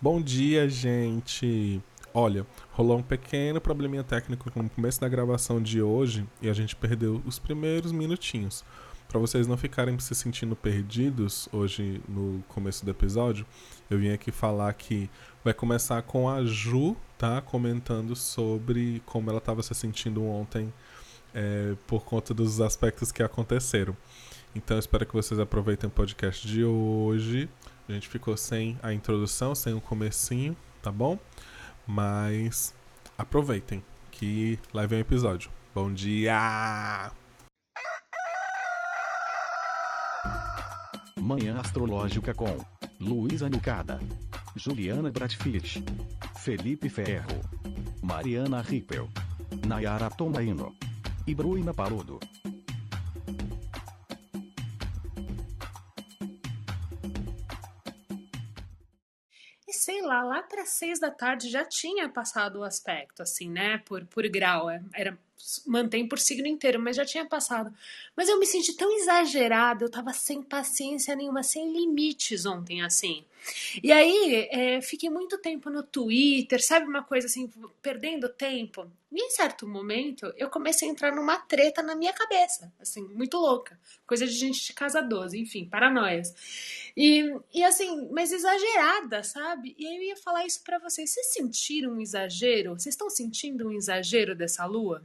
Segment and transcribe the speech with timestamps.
[0.00, 1.82] Bom dia, gente!
[2.14, 6.76] Olha, rolou um pequeno probleminha técnico no começo da gravação de hoje e a gente
[6.76, 8.64] perdeu os primeiros minutinhos.
[9.08, 13.44] Para vocês não ficarem se sentindo perdidos hoje no começo do episódio,
[13.90, 15.10] eu vim aqui falar que
[15.42, 17.40] vai começar com a Ju, tá?
[17.40, 20.72] Comentando sobre como ela estava se sentindo ontem
[21.34, 23.96] é, por conta dos aspectos que aconteceram.
[24.54, 27.48] Então espero que vocês aproveitem o podcast de hoje.
[27.88, 31.18] A gente ficou sem a introdução, sem o comecinho, tá bom?
[31.86, 32.74] Mas
[33.16, 35.50] aproveitem que lá vem o episódio.
[35.74, 37.10] Bom dia!
[41.18, 42.58] Manhã Astrológica com
[43.00, 43.98] Luísa Nucada,
[44.54, 45.82] Juliana Bratfish,
[46.36, 47.40] Felipe Ferro,
[48.02, 49.08] Mariana Rippel,
[49.66, 50.74] Nayara Tomaino
[51.26, 52.20] e Bruna Parudo.
[59.88, 63.78] Sei lá, lá para seis da tarde já tinha passado o aspecto, assim, né?
[63.86, 64.68] Por, por grau.
[64.68, 65.18] é- Era
[65.66, 67.72] mantém por signo inteiro, mas já tinha passado.
[68.16, 73.24] Mas eu me senti tão exagerada, eu tava sem paciência nenhuma, sem limites ontem, assim.
[73.82, 77.50] E aí, é, fiquei muito tempo no Twitter, sabe uma coisa assim,
[77.80, 78.90] perdendo tempo.
[79.10, 83.38] E em certo momento, eu comecei a entrar numa treta na minha cabeça, assim, muito
[83.38, 83.78] louca.
[84.06, 86.92] Coisa de gente de casa 12, enfim, paranoias.
[86.96, 89.74] E, e assim, mas exagerada, sabe?
[89.78, 91.10] E aí eu ia falar isso pra vocês.
[91.10, 92.72] Vocês sentiram um exagero?
[92.72, 95.02] Vocês estão sentindo um exagero dessa lua?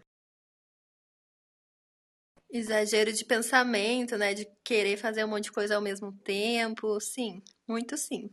[2.53, 4.35] Exagero de pensamento, né?
[4.35, 6.99] De querer fazer um monte de coisa ao mesmo tempo.
[6.99, 8.29] Sim, muito sim.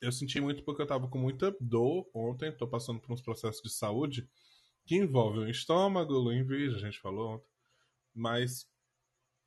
[0.00, 3.60] Eu senti muito porque eu tava com muita dor ontem, tô passando por uns processos
[3.60, 4.26] de saúde
[4.86, 7.46] que envolvem o estômago, virgem, a gente falou ontem.
[8.14, 8.66] Mas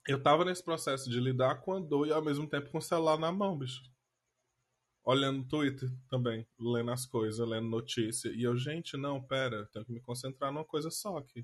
[0.07, 2.81] eu tava nesse processo de lidar com a dor e ao mesmo tempo com o
[2.81, 3.81] celular na mão, bicho.
[5.03, 8.29] Olhando o Twitter também, lendo as coisas, lendo notícia.
[8.29, 11.43] E eu, gente, não, pera, tenho que me concentrar numa coisa só aqui.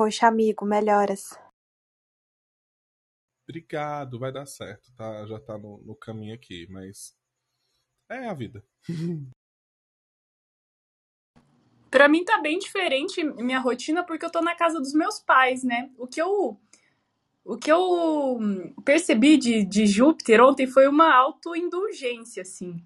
[0.00, 1.38] Poxa, amigo, melhoras.
[3.46, 5.26] Obrigado, vai dar certo, tá?
[5.26, 7.14] Já tá no, no caminho aqui, mas
[8.08, 8.64] é a vida.
[11.90, 15.62] Pra mim tá bem diferente minha rotina porque eu tô na casa dos meus pais,
[15.62, 15.90] né?
[15.98, 16.58] O que eu
[17.44, 18.38] o que eu
[18.82, 22.82] percebi de, de Júpiter ontem foi uma autoindulgência, assim.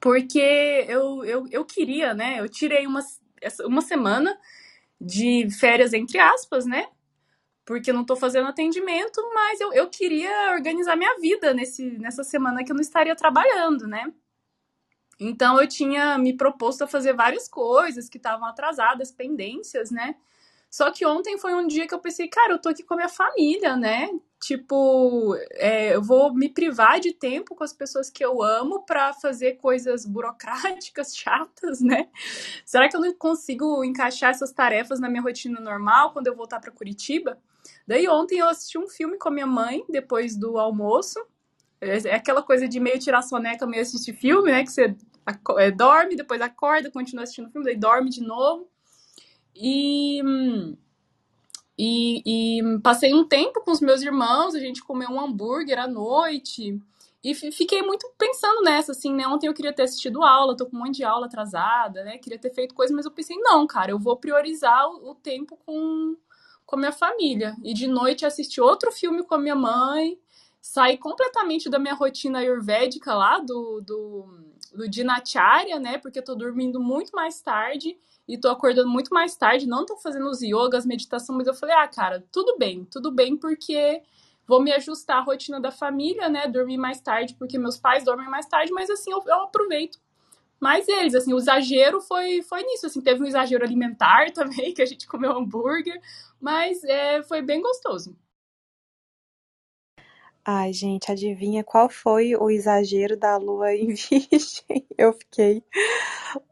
[0.00, 0.38] Porque
[0.86, 2.38] eu, eu, eu queria, né?
[2.38, 3.00] Eu tirei uma,
[3.64, 4.38] uma semana
[5.00, 6.88] de férias, entre aspas, né?
[7.64, 12.24] Porque eu não tô fazendo atendimento, mas eu, eu queria organizar minha vida nesse, nessa
[12.24, 14.12] semana que eu não estaria trabalhando, né?
[15.20, 20.16] Então eu tinha me proposto a fazer várias coisas que estavam atrasadas, pendências, né?
[20.70, 22.98] Só que ontem foi um dia que eu pensei, cara, eu tô aqui com a
[22.98, 24.08] minha família, né?
[24.40, 29.12] Tipo, é, eu vou me privar de tempo com as pessoas que eu amo pra
[29.12, 32.08] fazer coisas burocráticas, chatas, né?
[32.64, 36.60] Será que eu não consigo encaixar essas tarefas na minha rotina normal quando eu voltar
[36.60, 37.38] pra Curitiba?
[37.86, 41.18] Daí ontem eu assisti um filme com a minha mãe depois do almoço.
[41.80, 44.62] É é aquela coisa de meio tirar soneca, meio assistir filme, né?
[44.62, 44.96] Que você
[45.58, 48.68] é, dorme, depois acorda, continua assistindo filme, daí dorme de novo.
[49.54, 50.76] E, hum,
[51.78, 55.86] e, e passei um tempo com os meus irmãos, a gente comeu um hambúrguer à
[55.88, 56.80] noite.
[57.22, 59.26] E fi- fiquei muito pensando nessa, assim, né?
[59.28, 62.18] Ontem eu queria ter assistido aula, tô com um monte de aula atrasada, né?
[62.18, 65.56] Queria ter feito coisa, mas eu pensei, não, cara, eu vou priorizar o, o tempo
[65.66, 66.16] com,
[66.66, 67.56] com a minha família.
[67.64, 70.18] E de noite assistir outro filme com a minha mãe,
[70.60, 74.26] sair completamente da minha rotina ayurvédica lá, do, do,
[74.74, 75.98] do dinacharya, né?
[75.98, 77.96] Porque eu tô dormindo muito mais tarde
[78.28, 81.74] e tô acordando muito mais tarde, não tô fazendo os yogas, meditação, mas eu falei,
[81.74, 84.02] ah, cara, tudo bem, tudo bem, porque
[84.46, 86.46] vou me ajustar à rotina da família, né?
[86.46, 89.98] Dormir mais tarde, porque meus pais dormem mais tarde, mas assim, eu, eu aproveito
[90.60, 94.82] mais eles, assim, o exagero foi, foi nisso, assim, teve um exagero alimentar também, que
[94.82, 96.00] a gente comeu hambúrguer,
[96.40, 98.16] mas é, foi bem gostoso.
[100.50, 104.86] Ai, gente, adivinha qual foi o exagero da lua em Virgem?
[104.96, 105.62] Eu fiquei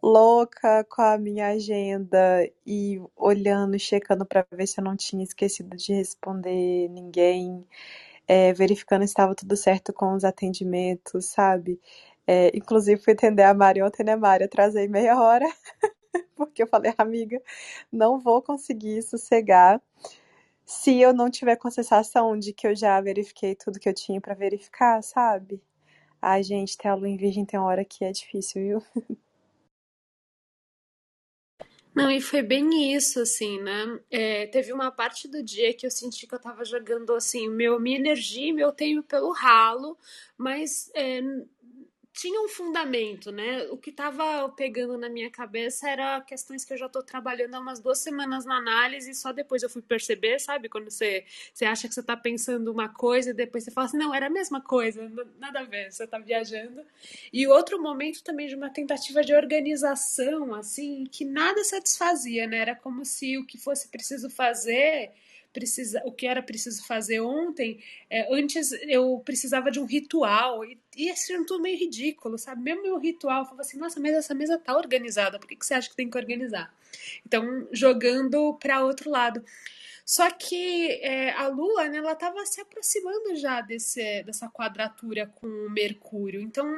[0.02, 5.74] louca com a minha agenda e olhando, checando para ver se eu não tinha esquecido
[5.78, 7.66] de responder ninguém,
[8.28, 11.80] é, verificando se estava tudo certo com os atendimentos, sabe?
[12.26, 14.44] É, inclusive fui atender a Mari ontem, né, Mari?
[14.44, 15.46] Atrasei meia hora,
[16.36, 17.40] porque eu falei, amiga,
[17.92, 19.80] não vou conseguir sossegar
[20.66, 23.94] se eu não tiver com a sensação de que eu já verifiquei tudo que eu
[23.94, 25.62] tinha pra verificar, sabe?
[26.20, 28.82] Ai, gente, ter a lua em virgem tem uma hora que é difícil, viu?
[31.96, 33.98] Não, e foi bem isso, assim, né?
[34.10, 37.80] É, teve uma parte do dia que eu senti que eu tava jogando, assim, meu,
[37.80, 39.96] minha energia e meu tempo pelo ralo,
[40.36, 41.22] mas é,
[42.16, 43.64] tinha um fundamento, né?
[43.70, 47.60] O que estava pegando na minha cabeça era questões que eu já estou trabalhando há
[47.60, 50.70] umas duas semanas na análise e só depois eu fui perceber, sabe?
[50.70, 53.98] Quando você, você acha que você está pensando uma coisa e depois você fala assim,
[53.98, 56.82] não, era a mesma coisa, nada a ver, você está viajando.
[57.30, 62.56] E outro momento também de uma tentativa de organização, assim, que nada satisfazia, né?
[62.56, 65.12] Era como se o que fosse preciso fazer
[65.56, 70.78] precisa, o que era preciso fazer ontem, é, antes eu precisava de um ritual, e,
[70.94, 72.62] e esse era tudo meio ridículo, sabe?
[72.62, 75.64] Mesmo meu ritual, eu falava assim, nossa, mas essa mesa tá organizada, por que, que
[75.64, 76.70] você acha que tem que organizar?
[77.24, 79.42] Então, jogando para outro lado.
[80.04, 85.46] Só que é, a Lua, né, ela estava se aproximando já desse, dessa quadratura com
[85.46, 86.40] o Mercúrio.
[86.40, 86.68] Então,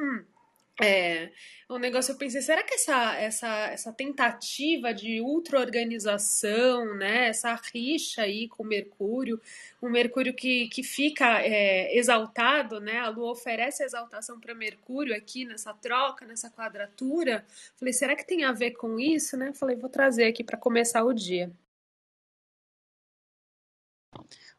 [0.81, 1.31] é,
[1.69, 8.23] um negócio eu pensei, será que essa, essa, essa tentativa de ultra-organização, né, essa rixa
[8.23, 9.39] aí com Mercúrio,
[9.81, 15.45] o Mercúrio que, que fica é, exaltado, né, a Lua oferece exaltação para Mercúrio aqui
[15.45, 17.45] nessa troca, nessa quadratura,
[17.75, 21.03] falei, será que tem a ver com isso, né, falei, vou trazer aqui para começar
[21.03, 21.51] o dia.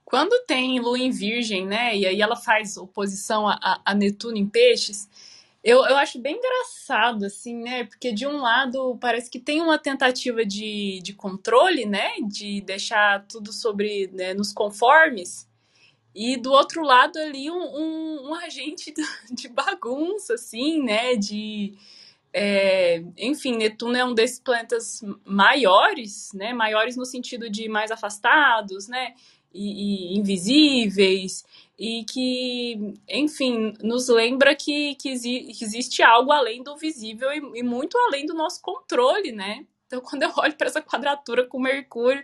[0.05, 4.46] Quando tem Lua em Virgem, né, e aí ela faz oposição a, a Netuno em
[4.46, 5.08] Peixes,
[5.62, 7.85] eu, eu acho bem engraçado, assim, né?
[7.85, 12.12] Porque de um lado parece que tem uma tentativa de, de controle, né?
[12.27, 15.47] De deixar tudo sobre né, nos conformes.
[16.15, 18.93] E do outro lado ali um, um, um agente
[19.31, 21.15] de bagunça, assim, né?
[21.17, 21.75] De.
[22.33, 26.55] É, enfim, Netuno é um desses planetas maiores, né?
[26.55, 29.15] Maiores no sentido de mais afastados, né?
[29.53, 31.45] E, e invisíveis
[31.81, 37.97] e que, enfim, nos lembra que, que, existe algo além do visível e, e, muito
[37.97, 39.67] além do nosso controle, né?
[39.87, 42.23] Então, quando eu olho para essa quadratura com Mercúrio,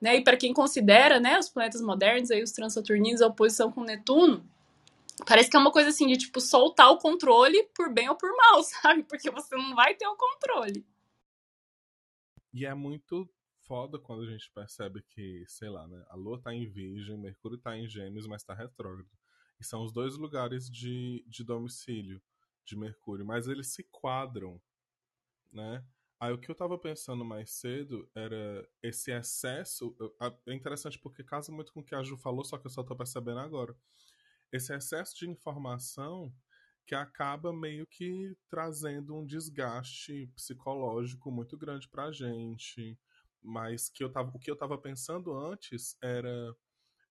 [0.00, 3.84] né, e para quem considera, né, os planetas modernos, aí os transaturninos, a oposição com
[3.84, 4.44] Netuno,
[5.24, 8.30] parece que é uma coisa assim de tipo soltar o controle por bem ou por
[8.36, 9.04] mal, sabe?
[9.04, 10.84] Porque você não vai ter o controle.
[12.52, 13.28] E é muito
[13.66, 16.04] foda quando a gente percebe que, sei lá, né?
[16.08, 19.10] A Lua tá em Virgem, Mercúrio tá em Gêmeos, mas tá retrógrado.
[19.60, 22.22] E são os dois lugares de, de domicílio
[22.64, 24.60] de Mercúrio, mas eles se quadram,
[25.52, 25.84] né?
[26.18, 29.94] Aí o que eu tava pensando mais cedo era esse excesso.
[30.46, 32.82] É interessante porque casa muito com o que a Ju falou, só que eu só
[32.82, 33.76] tô percebendo agora.
[34.50, 36.32] Esse excesso de informação
[36.86, 42.98] que acaba meio que trazendo um desgaste psicológico muito grande pra gente,
[43.42, 46.56] mas que eu tava, o que eu estava pensando antes era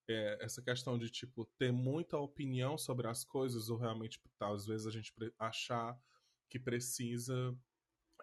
[0.07, 4.66] é, essa questão de tipo ter muita opinião sobre as coisas ou realmente tá, às
[4.66, 6.00] vezes a gente achar
[6.50, 7.57] que precisa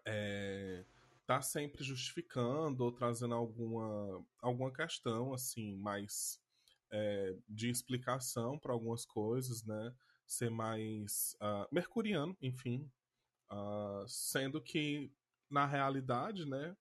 [0.06, 0.84] é,
[1.26, 6.40] tá sempre justificando ou trazendo alguma alguma questão assim mais
[6.90, 9.94] é, de explicação para algumas coisas né?
[10.26, 12.90] Ser mais uh, mercuriano enfim
[13.50, 15.12] uh, sendo que
[15.50, 16.76] na realidade né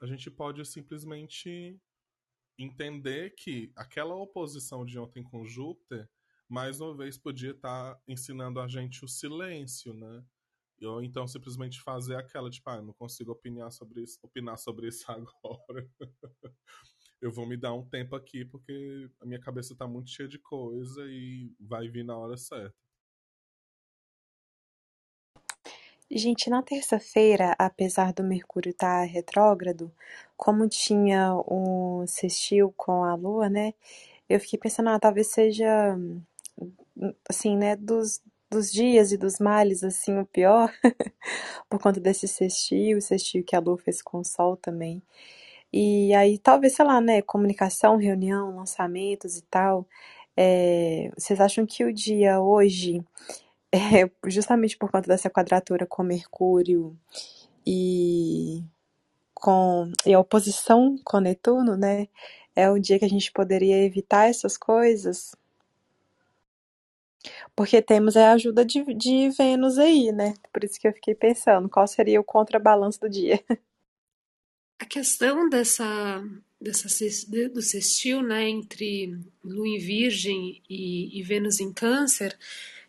[0.00, 1.80] a gente pode simplesmente
[2.58, 6.08] entender que aquela oposição de ontem com Júpiter,
[6.48, 10.24] mais uma vez, podia estar ensinando a gente o silêncio, né?
[10.82, 15.04] Ou então simplesmente fazer aquela, tipo, ah, não consigo opinar sobre isso, opinar sobre isso
[15.10, 15.88] agora.
[17.20, 20.38] eu vou me dar um tempo aqui porque a minha cabeça está muito cheia de
[20.38, 22.83] coisa e vai vir na hora certa.
[26.16, 29.90] Gente, na terça-feira, apesar do Mercúrio estar tá retrógrado,
[30.36, 33.74] como tinha o sextil com a Lua, né?
[34.28, 35.66] Eu fiquei pensando, ah, talvez seja,
[37.28, 40.72] assim, né, dos, dos dias e dos males, assim, o pior,
[41.68, 45.02] por conta desse sextil, o sextil que a Lua fez com o Sol também.
[45.72, 49.86] E aí, talvez, sei lá, né, comunicação, reunião, lançamentos e tal.
[50.36, 53.02] É, vocês acham que o dia hoje
[53.74, 56.96] é, justamente por conta dessa quadratura com Mercúrio
[57.66, 58.62] e
[59.34, 62.06] com e a oposição com Netuno, né?
[62.54, 65.34] É um dia que a gente poderia evitar essas coisas.
[67.56, 70.34] Porque temos a ajuda de, de Vênus aí, né?
[70.52, 73.42] Por isso que eu fiquei pensando, qual seria o contrabalanço do dia?
[74.78, 76.22] A questão dessa,
[76.60, 76.88] dessa
[77.48, 82.36] do sextil, né, entre Lua em Virgem e, e Vênus em Câncer,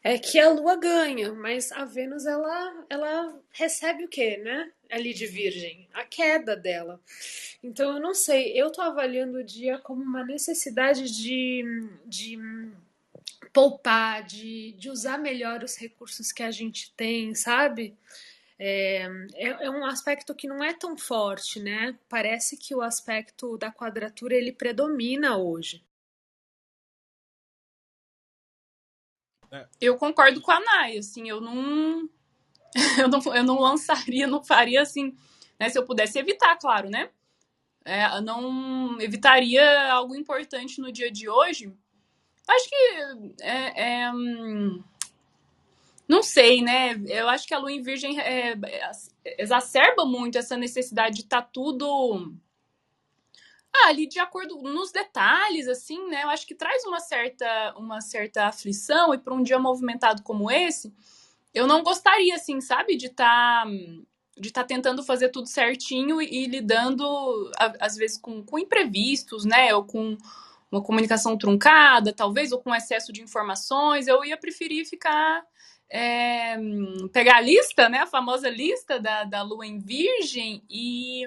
[0.05, 4.71] é que a Lua ganha, mas a Vênus ela, ela recebe o quê, né?
[4.91, 7.01] Ali de Virgem, a queda dela.
[7.63, 11.63] Então eu não sei, eu tô avaliando o dia como uma necessidade de,
[12.05, 12.37] de
[13.51, 17.97] poupar, de, de usar melhor os recursos que a gente tem, sabe?
[18.59, 21.97] É, é, é, um aspecto que não é tão forte, né?
[22.07, 25.83] Parece que o aspecto da quadratura ele predomina hoje.
[29.79, 32.09] Eu concordo com a Nay, assim, eu não,
[32.99, 35.15] eu não, eu não lançaria, não faria assim,
[35.59, 35.69] né?
[35.69, 37.09] Se eu pudesse evitar, claro, né?
[37.83, 41.71] É, não evitaria algo importante no dia de hoje.
[42.47, 42.75] Acho que
[43.41, 44.83] é, é hum,
[46.07, 46.99] não sei, né?
[47.07, 48.91] Eu acho que a lua em virgem é, é,
[49.41, 52.33] exacerba muito essa necessidade de estar tá tudo
[53.83, 56.23] ah, ali de acordo nos detalhes, assim, né?
[56.23, 60.49] Eu acho que traz uma certa, uma certa aflição e para um dia movimentado como
[60.51, 60.93] esse,
[61.53, 63.69] eu não gostaria, assim, sabe, de estar tá,
[64.37, 69.45] de estar tá tentando fazer tudo certinho e, e lidando às vezes com, com imprevistos,
[69.45, 69.73] né?
[69.73, 70.17] Ou com
[70.71, 74.07] uma comunicação truncada, talvez, ou com excesso de informações.
[74.07, 75.45] Eu ia preferir ficar
[75.89, 76.57] é,
[77.13, 81.23] pegar a lista, né, a famosa lista da, da lua em virgem e,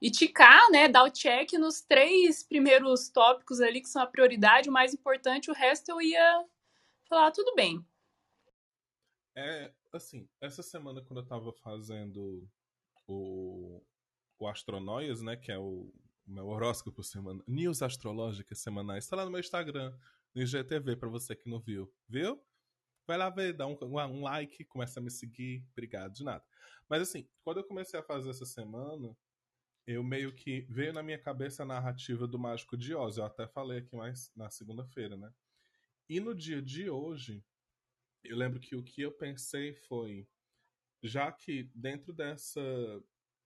[0.00, 4.68] e ticar, né, dar o check nos três primeiros tópicos ali que são a prioridade,
[4.68, 6.44] o mais importante, o resto eu ia
[7.08, 7.84] falar, tudo bem.
[9.36, 12.48] É, assim, essa semana quando eu tava fazendo
[13.06, 13.82] o,
[14.38, 15.92] o Astronoias, né, que é o,
[16.26, 19.94] meu horóscopo semana, news astrológicas semanais, está lá no meu Instagram,
[20.34, 22.40] no IGTV, para você que não viu, viu?
[23.06, 25.66] Vai lá ver, dá um, um like, começa a me seguir.
[25.72, 26.44] Obrigado, de nada.
[26.88, 29.16] Mas assim, quando eu comecei a fazer essa semana,
[29.86, 33.18] eu meio que veio na minha cabeça a narrativa do Mágico de Oz.
[33.18, 35.32] Eu até falei aqui mais na segunda-feira, né?
[36.08, 37.44] E no dia de hoje,
[38.22, 40.26] eu lembro que o que eu pensei foi,
[41.02, 42.60] já que dentro dessa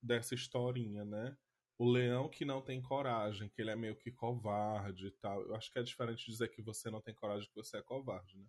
[0.01, 1.37] dessa historinha, né?
[1.77, 5.41] O leão que não tem coragem, que ele é meio que covarde e tal.
[5.43, 8.37] Eu acho que é diferente dizer que você não tem coragem, que você é covarde,
[8.37, 8.45] né?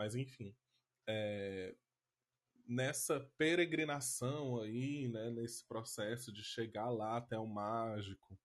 [0.00, 0.56] Mas enfim,
[1.06, 1.76] é,
[2.66, 8.40] nessa peregrinação aí, né, nesse processo de chegar lá até o mágico,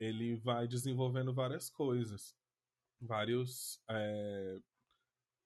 [0.00, 2.34] ele vai desenvolvendo várias coisas,
[3.00, 4.58] vários é,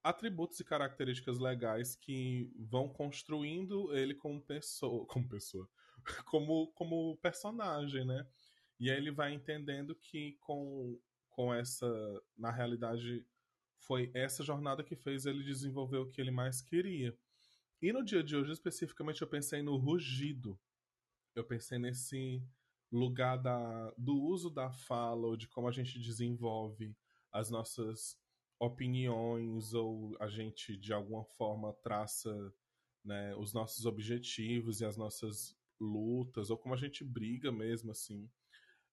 [0.03, 5.69] atributos e características legais que vão construindo ele como pessoa, como pessoa,
[6.25, 8.27] como, como personagem, né?
[8.81, 10.99] E aí ele vai entendendo que com,
[11.29, 11.87] com essa,
[12.35, 13.27] na realidade,
[13.87, 17.17] foi essa jornada que fez ele desenvolver o que ele mais queria.
[17.81, 20.59] E no dia de hoje, especificamente, eu pensei no rugido.
[21.35, 22.43] Eu pensei nesse
[22.91, 26.97] lugar da, do uso da fala, ou de como a gente desenvolve
[27.33, 28.17] as nossas
[28.59, 32.53] opiniões, ou a gente, de alguma forma, traça
[33.05, 38.31] né, os nossos objetivos e as nossas lutas, ou como a gente briga mesmo, assim.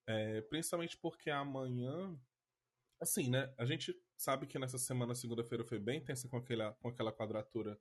[0.08, 2.20] É, principalmente porque amanhã,
[3.02, 6.88] assim, né, a gente sabe que nessa semana, segunda-feira, foi bem tensa com aquela, com
[6.88, 7.78] aquela quadratura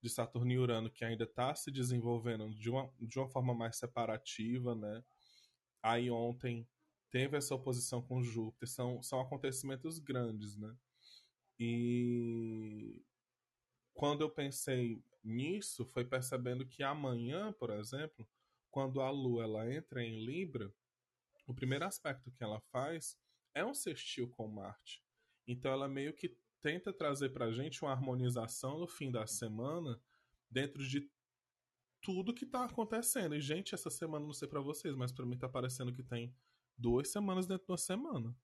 [0.00, 3.76] de Saturno e Urano que ainda está se desenvolvendo de uma, de uma forma mais
[3.76, 5.04] separativa, né?
[5.82, 6.66] Aí ontem
[7.10, 10.74] teve essa oposição com Júpiter, são, são acontecimentos grandes, né?
[11.58, 13.02] E
[13.92, 18.26] quando eu pensei nisso, foi percebendo que amanhã, por exemplo,
[18.70, 20.72] quando a Lua ela entra em Libra,
[21.46, 23.16] o primeiro aspecto que ela faz
[23.54, 25.02] é um sextil com Marte.
[25.46, 30.00] Então ela meio que tenta trazer pra gente uma harmonização no fim da semana
[30.50, 31.10] dentro de
[32.00, 33.34] tudo que tá acontecendo.
[33.34, 36.34] E, gente, essa semana, não sei para vocês, mas para mim tá parecendo que tem
[36.76, 38.36] duas semanas dentro de uma semana.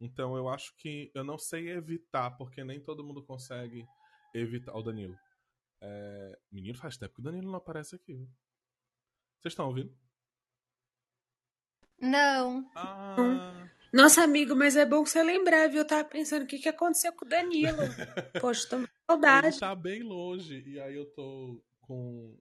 [0.00, 3.86] Então eu acho que eu não sei evitar, porque nem todo mundo consegue
[4.34, 4.74] evitar.
[4.74, 5.18] O Danilo.
[5.80, 6.38] É...
[6.50, 8.28] Menino, faz tempo que o Danilo não aparece aqui.
[9.38, 9.94] Vocês estão ouvindo?
[11.98, 12.70] Não.
[12.74, 13.68] Ah.
[13.92, 15.78] Nossa, amigo, mas é bom você lembrar, viu?
[15.78, 17.78] Eu tava pensando o que, que aconteceu com o Danilo.
[18.40, 19.48] Poxa, tô com saudade.
[19.48, 20.62] Ele tá bem longe.
[20.64, 22.38] E aí eu tô com.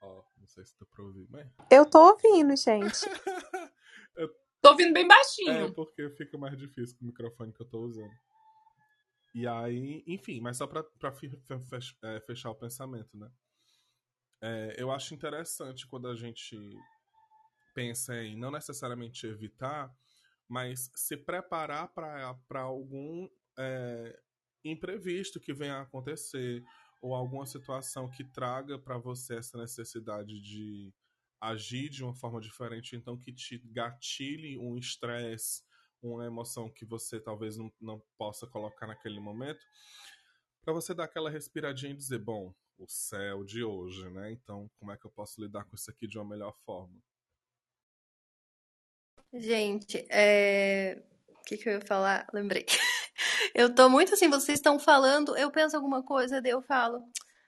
[0.00, 1.46] Ó, não sei se dá pra ouvir, mas.
[1.70, 3.04] Eu tô ouvindo, gente.
[4.16, 4.28] eu...
[4.62, 5.66] Tô ouvindo bem baixinho.
[5.66, 8.14] É, porque fica mais difícil com o microfone que eu tô usando.
[9.34, 11.12] E aí, enfim, mas só pra, pra
[12.04, 13.28] é, fechar o pensamento, né?
[14.40, 16.56] É, eu acho interessante quando a gente
[17.74, 19.92] pensa em não necessariamente evitar,
[20.48, 23.28] mas se preparar para algum
[23.58, 24.18] é,
[24.64, 26.62] imprevisto que venha a acontecer
[27.02, 30.92] ou alguma situação que traga para você essa necessidade de
[31.40, 35.62] agir de uma forma diferente, então que te gatilhe um estresse,
[36.02, 39.64] uma emoção que você talvez não, não possa colocar naquele momento,
[40.64, 44.32] para você dar aquela respiradinha e dizer, bom, o céu de hoje, né?
[44.32, 46.98] Então, como é que eu posso lidar com isso aqui de uma melhor forma?
[49.34, 51.02] Gente, é...
[51.28, 52.26] o que, que eu ia falar?
[52.32, 52.64] Lembrei.
[53.54, 57.00] Eu tô muito assim, vocês estão falando, eu penso alguma coisa, daí eu falo.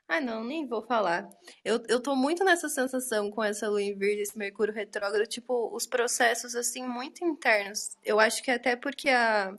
[0.09, 1.29] Ah, não, nem vou falar.
[1.65, 5.75] Eu, eu tô muito nessa sensação com essa lua em virgem, esse Mercúrio retrógrado, tipo,
[5.75, 7.97] os processos, assim, muito internos.
[8.05, 9.53] Eu acho que até porque a,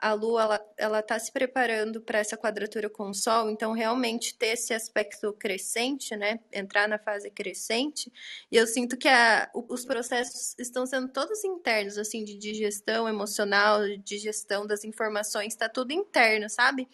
[0.00, 4.34] a Lua ela, ela tá se preparando para essa quadratura com o Sol, então realmente
[4.34, 6.40] ter esse aspecto crescente, né?
[6.50, 8.10] Entrar na fase crescente.
[8.50, 13.86] E eu sinto que a, os processos estão sendo todos internos, assim, de digestão emocional,
[13.86, 16.88] de digestão das informações, está tudo interno, sabe?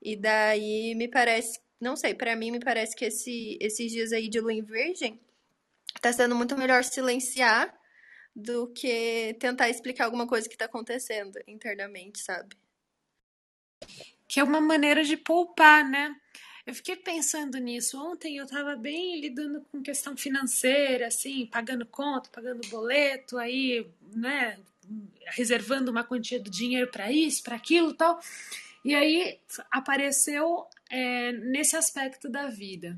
[0.00, 4.28] E daí me parece, não sei, para mim me parece que esse, esses dias aí
[4.28, 5.18] de Lua em Virgem
[6.02, 7.72] tá sendo muito melhor silenciar
[8.34, 12.56] do que tentar explicar alguma coisa que está acontecendo internamente, sabe?
[14.26, 16.16] Que é uma maneira de poupar, né?
[16.64, 18.00] Eu fiquei pensando nisso.
[18.00, 24.58] Ontem eu estava bem lidando com questão financeira, assim, pagando conta, pagando boleto, aí, né,
[25.34, 28.20] reservando uma quantia de dinheiro para isso, para aquilo tal.
[28.84, 32.96] E aí apareceu é, nesse aspecto da vida.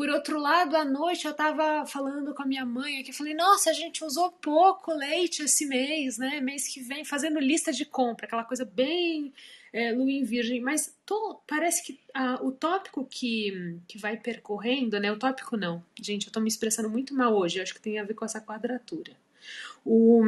[0.00, 3.68] Por outro lado, à noite eu estava falando com a minha mãe aqui, falei, nossa,
[3.68, 6.40] a gente usou pouco leite esse mês, né?
[6.40, 9.30] Mês que vem, fazendo lista de compra, aquela coisa bem
[9.74, 12.00] é, Virgem, mas tô, parece que
[12.40, 15.12] o tópico que, que vai percorrendo, né?
[15.12, 18.02] O tópico não, gente, eu estou me expressando muito mal hoje, acho que tem a
[18.02, 19.12] ver com essa quadratura.
[19.84, 20.22] O,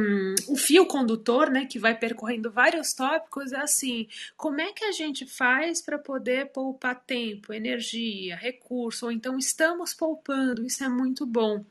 [0.47, 4.91] o fio condutor, né, que vai percorrendo vários tópicos, é assim: como é que a
[4.91, 11.25] gente faz para poder poupar tempo, energia, recurso, ou então estamos poupando, isso é muito
[11.25, 11.63] bom.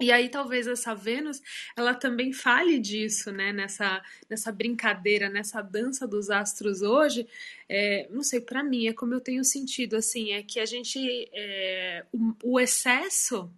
[0.00, 1.40] E aí talvez essa Vênus,
[1.76, 3.52] ela também fale disso, né?
[3.52, 7.26] Nessa, nessa brincadeira, nessa dança dos astros hoje.
[7.68, 10.98] É, não sei, para mim é como eu tenho sentido, assim, é que a gente,
[11.32, 13.48] é, o, o excesso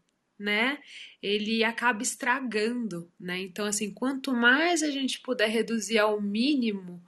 [0.44, 0.78] né,
[1.22, 3.40] ele acaba estragando, né?
[3.40, 7.02] Então, assim, quanto mais a gente puder reduzir ao mínimo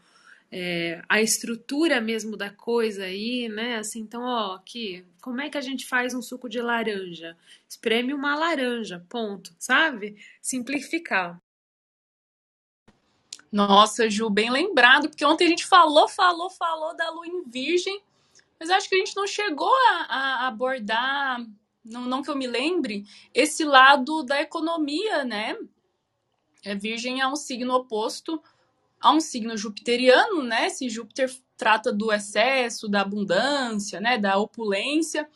[0.50, 3.76] é, a estrutura mesmo da coisa aí, né?
[3.76, 7.36] Assim, então, ó, aqui, como é que a gente faz um suco de laranja?
[7.68, 10.16] Espreme uma laranja, ponto, sabe?
[10.40, 11.38] Simplificar.
[13.52, 18.00] Nossa, Ju, bem lembrado, porque ontem a gente falou, falou, falou da lua em virgem,
[18.58, 21.44] mas acho que a gente não chegou a, a abordar
[21.86, 25.56] não, não que eu me lembre, esse lado da economia, né?
[26.64, 28.42] É, virgem é um signo oposto
[29.00, 30.68] a um signo jupiteriano, né?
[30.68, 34.18] Se Júpiter trata do excesso, da abundância, né?
[34.18, 35.28] Da opulência,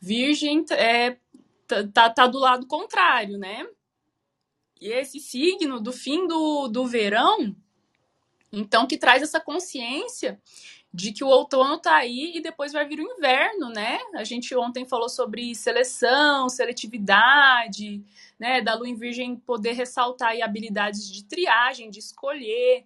[0.00, 1.16] Virgem é,
[1.92, 3.66] tá, tá do lado contrário, né?
[4.80, 7.54] E esse signo do fim do, do verão,
[8.52, 10.40] então, que traz essa consciência
[10.92, 13.98] de que o outono tá aí e depois vai vir o inverno, né?
[14.14, 18.04] A gente ontem falou sobre seleção, seletividade,
[18.38, 18.60] né?
[18.60, 22.84] Da lua em virgem poder ressaltar aí habilidades de triagem, de escolher,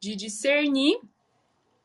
[0.00, 0.98] de discernir.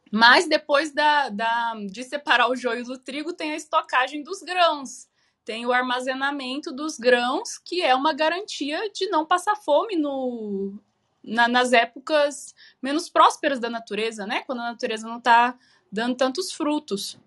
[0.10, 5.10] Mas depois da, da, de separar o joio do trigo, tem a estocagem dos grãos.
[5.44, 10.80] Tem o armazenamento dos grãos, que é uma garantia de não passar fome no,
[11.28, 14.42] na, nas épocas menos prósperas da natureza, né?
[14.48, 15.56] Quando a natureza não está
[15.92, 17.20] dando tantos frutos.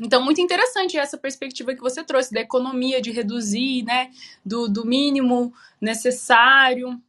[0.00, 4.10] Então, muito interessante essa perspectiva que você trouxe da economia, de reduzir, né?
[4.44, 7.00] Do, do mínimo necessário.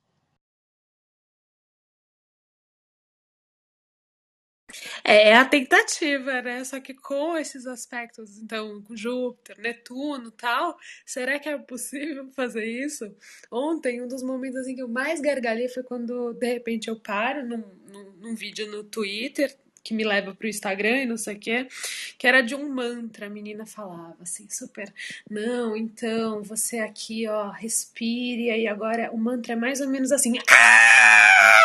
[5.12, 6.64] É, a tentativa, né?
[6.64, 12.64] Só que com esses aspectos, então, com Júpiter, Netuno tal, será que é possível fazer
[12.64, 13.12] isso?
[13.50, 17.44] Ontem, um dos momentos em que eu mais gargalhei foi quando, de repente, eu paro
[17.44, 21.40] num, num, num vídeo no Twitter, que me leva pro Instagram e não sei o
[21.40, 21.68] que,
[22.16, 24.94] que era de um mantra, a menina falava assim, super,
[25.28, 30.38] não, então, você aqui, ó, respire, aí agora o mantra é mais ou menos assim,
[30.52, 31.59] ah!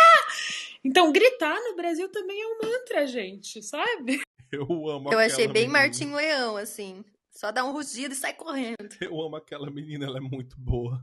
[0.84, 4.20] Então, gritar no Brasil também é um mantra, gente, sabe?
[4.52, 5.80] Eu amo Eu achei bem menina.
[5.80, 7.04] Martim Leão, assim.
[7.30, 8.76] Só dá um rugido e sai correndo.
[9.00, 11.02] Eu amo aquela menina, ela é muito boa.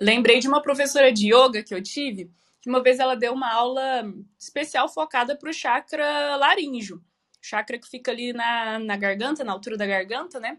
[0.00, 2.28] Lembrei de uma professora de yoga que eu tive,
[2.60, 4.02] que uma vez ela deu uma aula
[4.38, 7.00] especial focada para o chakra laríngeo.
[7.40, 10.58] Chakra que fica ali na, na garganta, na altura da garganta, né?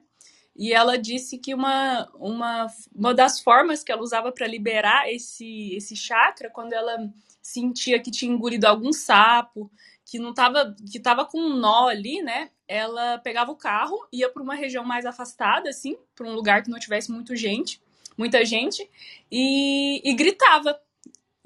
[0.55, 5.75] E ela disse que uma, uma, uma das formas que ela usava para liberar esse,
[5.75, 6.97] esse chakra, quando ela
[7.41, 9.69] sentia que tinha engolido algum sapo,
[10.05, 12.51] que não tava, que tava com um nó ali, né?
[12.67, 16.69] Ela pegava o carro, ia para uma região mais afastada, assim, para um lugar que
[16.69, 17.81] não tivesse muito gente,
[18.17, 18.89] muita gente,
[19.31, 20.79] e, e gritava.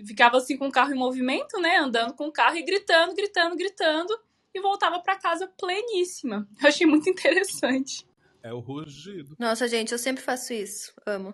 [0.05, 1.77] Ficava assim com o carro em movimento, né?
[1.77, 4.17] Andando com o carro e gritando, gritando, gritando,
[4.53, 6.47] e voltava para casa pleníssima.
[6.61, 8.08] Eu achei muito interessante.
[8.41, 9.35] É o rugido.
[9.39, 10.93] Nossa, gente, eu sempre faço isso.
[11.05, 11.33] Amo.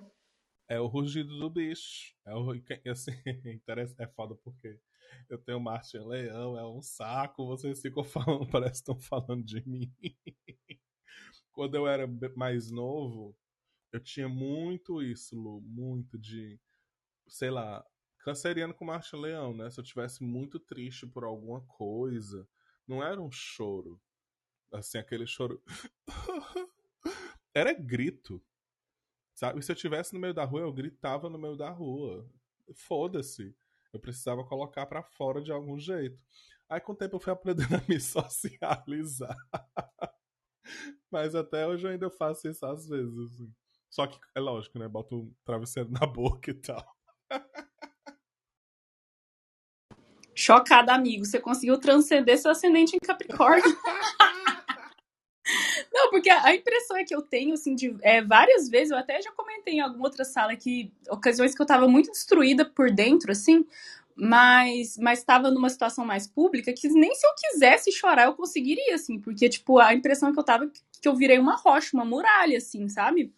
[0.68, 2.16] É o rugido do bicho.
[2.26, 2.52] É o
[2.92, 3.12] assim,
[4.00, 4.80] é foda porque
[5.30, 9.44] eu tenho Marte em Leão, é um saco, vocês ficam falando, parece que estão falando
[9.44, 9.94] de mim.
[11.52, 13.36] Quando eu era mais novo,
[13.92, 16.60] eu tinha muito isso, Lu, muito de,
[17.28, 17.86] sei lá,
[18.20, 19.70] canceriano com Marte Leão, né?
[19.70, 22.48] Se eu tivesse muito triste por alguma coisa,
[22.88, 24.02] não era um choro.
[24.74, 25.64] Assim, aquele choro.
[27.56, 28.44] Era grito.
[29.34, 29.62] Sabe?
[29.62, 32.30] Se eu tivesse no meio da rua, eu gritava no meio da rua.
[32.74, 33.56] Foda-se.
[33.94, 36.20] Eu precisava colocar para fora de algum jeito.
[36.70, 39.36] Aí com o tempo eu fui aprendendo a me socializar.
[41.10, 43.18] Mas até hoje eu ainda faço isso às vezes.
[43.18, 43.54] Assim.
[43.90, 44.88] Só que é lógico, né?
[44.88, 46.84] Boto um travesseiro na boca e tal.
[50.34, 51.24] Chocada, amigo.
[51.24, 53.64] Você conseguiu transcender seu ascendente em Capricórnio.
[56.06, 59.20] Não, porque a impressão é que eu tenho, assim, de é, várias vezes, eu até
[59.22, 63.32] já comentei em alguma outra sala que ocasiões que eu tava muito destruída por dentro,
[63.32, 63.66] assim,
[64.16, 68.94] mas mas estava numa situação mais pública que nem se eu quisesse chorar eu conseguiria,
[68.94, 70.70] assim, porque, tipo, a impressão que eu tava
[71.02, 73.34] que eu virei uma rocha, uma muralha, assim, sabe?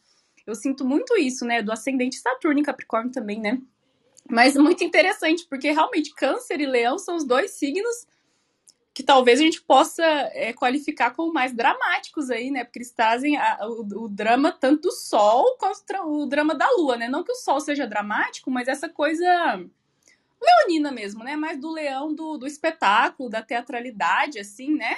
[0.45, 3.61] Eu sinto muito isso, né, do ascendente Saturno em Capricórnio também, né?
[4.29, 8.05] Mas muito interessante, porque realmente Câncer e Leão são os dois signos
[8.97, 12.63] que talvez a gente possa é, qualificar como mais dramáticos aí, né?
[12.63, 16.97] Porque eles trazem a, o, o, drama tanto do Sol quanto o drama da Lua,
[16.97, 17.07] né?
[17.07, 19.63] Não que o Sol seja dramático, mas essa coisa
[20.41, 21.35] leonina mesmo, né?
[21.35, 24.97] Mais do leão do, do espetáculo, da teatralidade, assim, né?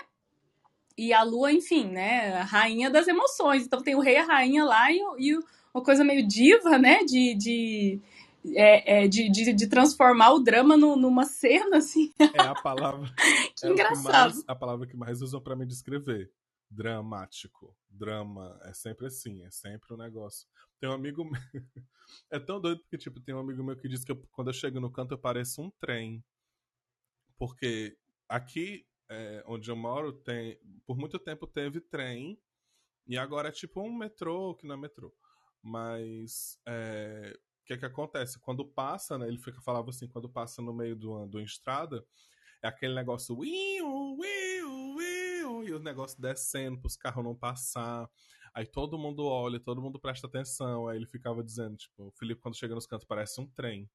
[0.97, 2.38] E a Lua, enfim, né?
[2.38, 3.65] A rainha das emoções.
[3.65, 5.38] Então tem o rei a rainha lá e, e
[5.73, 7.03] uma coisa meio diva, né?
[7.03, 7.99] de, de
[8.56, 12.13] é, é, de, de, de, transformar o drama no, numa cena, assim.
[12.19, 13.10] É a palavra.
[13.58, 14.32] que é engraçado.
[14.32, 16.32] Que mais, a palavra que mais usam para me descrever.
[16.69, 17.75] Dramático.
[17.89, 18.60] Drama.
[18.63, 20.47] É sempre assim, é sempre um negócio.
[20.80, 21.41] Tem um amigo meu.
[22.32, 24.54] é tão doido porque, tipo, tem um amigo meu que diz que eu, quando eu
[24.54, 26.23] chego no canto eu pareço um trem.
[27.38, 27.97] Porque
[28.28, 30.60] aqui é, onde eu moro, tem.
[30.86, 32.39] Por muito tempo teve trem.
[33.08, 35.13] E agora é tipo um metrô, que não é metrô.
[35.62, 37.38] Mas é,
[37.69, 38.39] que é que acontece?
[38.39, 42.03] Quando passa, né, ele fica falava assim, quando passa no meio do, do estrada,
[42.63, 43.79] é aquele negócio e
[45.71, 48.10] o negócio descendo para os carros não passar.
[48.55, 50.88] Aí todo mundo olha, todo mundo presta atenção.
[50.88, 53.88] Aí ele ficava dizendo, tipo, o Felipe quando chega nos cantos parece um trem.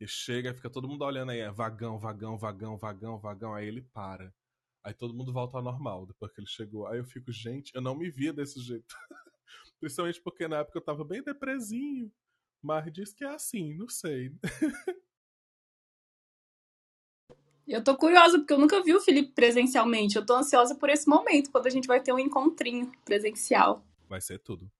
[0.00, 3.54] E chega, fica todo mundo olhando aí, é vagão, vagão, vagão, vagão, vagão.
[3.54, 4.32] Aí ele para.
[4.82, 6.86] Aí todo mundo volta ao normal depois que ele chegou.
[6.86, 8.94] Aí eu fico, gente, eu não me via desse jeito.
[9.78, 12.10] Principalmente porque na época eu tava bem depresinho.
[12.62, 14.32] Mas diz que é assim, não sei.
[17.66, 20.16] Eu tô curiosa, porque eu nunca vi o Felipe presencialmente.
[20.16, 23.84] Eu tô ansiosa por esse momento, quando a gente vai ter um encontrinho presencial.
[24.08, 24.70] Vai ser tudo.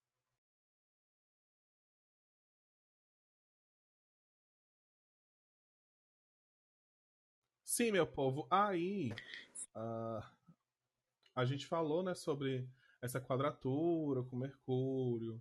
[7.62, 8.48] Sim, meu povo.
[8.50, 9.12] Aí,
[9.76, 10.24] uh,
[11.36, 12.66] a gente falou, né, sobre
[13.02, 15.40] essa quadratura com Mercúrio,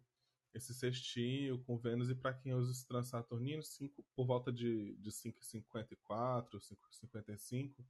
[0.58, 5.10] esse sextil com Vênus e para quem usa os transaturninos, cinco, por volta de, de
[5.12, 7.86] 5h54, 5h55.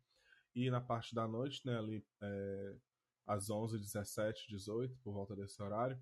[0.56, 2.76] E na parte da noite, né, ali é,
[3.26, 6.00] às 11 17 18 por volta desse horário,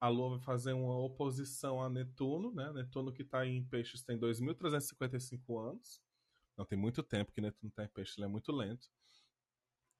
[0.00, 2.70] a Lua vai fazer uma oposição a Netuno, né?
[2.72, 6.02] Netuno que está em Peixes tem 2.355 anos.
[6.56, 8.88] Não tem muito tempo que Netuno está em Peixes, ele é muito lento.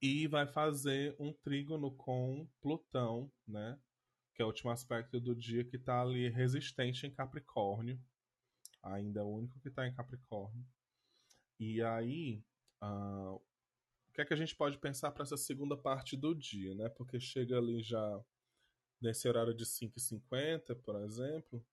[0.03, 3.79] E vai fazer um trígono com Plutão, né?
[4.37, 7.99] Que é o último aspecto do dia que está ali resistente em Capricórnio.
[8.83, 10.63] Ainda é o único que está em Capricórnio.
[11.59, 12.45] E aí,
[12.83, 16.75] uh, o que é que a gente pode pensar para essa segunda parte do dia,
[16.75, 16.91] né?
[16.91, 18.23] Porque chega ali já
[19.01, 21.65] nesse horário de 5h50, por exemplo,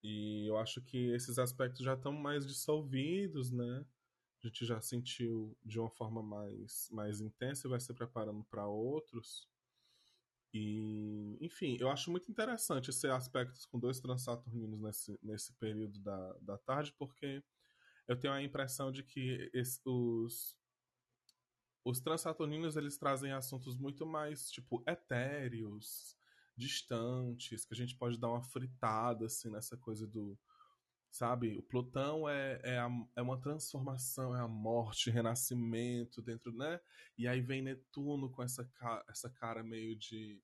[0.00, 3.84] e eu acho que esses aspectos já estão mais dissolvidos, né?
[4.42, 8.66] A gente já sentiu de uma forma mais, mais intensa e vai se preparando para
[8.66, 9.48] outros.
[10.54, 16.32] E, enfim, eu acho muito interessante esse aspecto com dois transaturninos nesse, nesse período da,
[16.40, 17.42] da tarde, porque
[18.06, 20.56] eu tenho a impressão de que esse, os,
[21.84, 26.16] os transaturninos eles trazem assuntos muito mais, tipo, etéreos,
[26.56, 30.38] distantes, que a gente pode dar uma fritada, assim, nessa coisa do.
[31.14, 31.56] Sabe?
[31.56, 36.80] O Plutão é, é, a, é uma transformação, é a morte, renascimento dentro, né?
[37.16, 38.68] E aí vem Netuno com essa,
[39.08, 40.42] essa cara meio de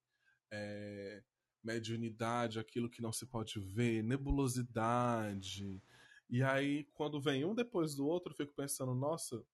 [0.49, 1.25] é,
[1.61, 5.83] mediunidade, aquilo que não se pode ver, nebulosidade.
[6.29, 9.45] E aí, quando vem um depois do outro, eu fico pensando, nossa,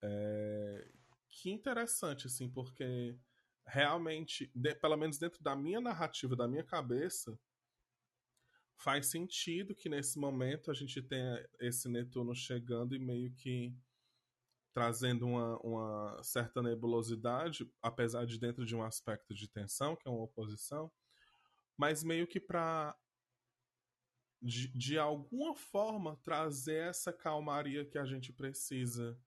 [0.00, 0.88] é,
[1.28, 3.18] que interessante, assim, porque
[3.66, 7.36] realmente, de, pelo menos dentro da minha narrativa, da minha cabeça,
[8.78, 13.76] faz sentido que nesse momento a gente tenha esse Netuno chegando e meio que
[14.72, 20.10] trazendo uma, uma certa nebulosidade, apesar de dentro de um aspecto de tensão, que é
[20.10, 20.90] uma oposição,
[21.76, 22.96] mas meio que para
[24.40, 29.18] de, de alguma forma trazer essa calmaria que a gente precisa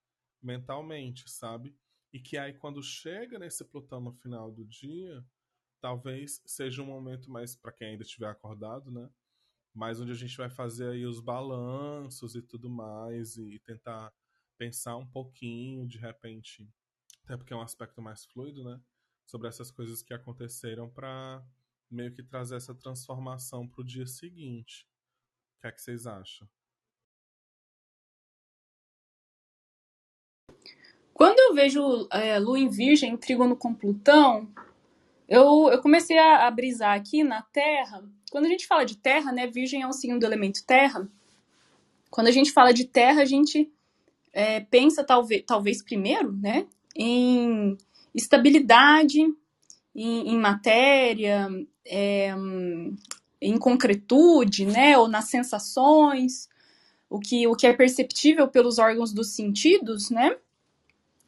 [0.42, 1.76] mentalmente, sabe?
[2.14, 5.26] E que aí quando chega nesse Plutão no final do dia,
[5.82, 9.10] talvez seja um momento mais para quem ainda estiver acordado, né?
[9.74, 14.14] Mais onde a gente vai fazer aí os balanços e tudo mais e tentar
[14.58, 16.70] pensar um pouquinho, de repente,
[17.24, 18.80] até porque é um aspecto mais fluido, né?
[19.26, 21.44] Sobre essas coisas que aconteceram para
[21.90, 24.88] meio que trazer essa transformação para o dia seguinte.
[25.58, 26.50] O que é que vocês acham?
[31.14, 34.52] Quando eu vejo é, Lua em Virgem, Trígono com Plutão,
[35.32, 38.04] eu, eu comecei a, a, brisar aqui na Terra.
[38.30, 39.48] Quando a gente fala de Terra, né?
[39.48, 41.08] Virgem é um signo do elemento Terra.
[42.10, 43.72] Quando a gente fala de Terra, a gente
[44.34, 46.68] é, pensa talvez, talvez primeiro, né?
[46.94, 47.78] Em
[48.14, 49.22] estabilidade,
[49.96, 51.48] em, em matéria,
[51.86, 52.36] é,
[53.42, 54.98] em concretude, né?
[54.98, 56.50] Ou nas sensações,
[57.10, 60.36] o que, o que é perceptível pelos órgãos dos sentidos, né?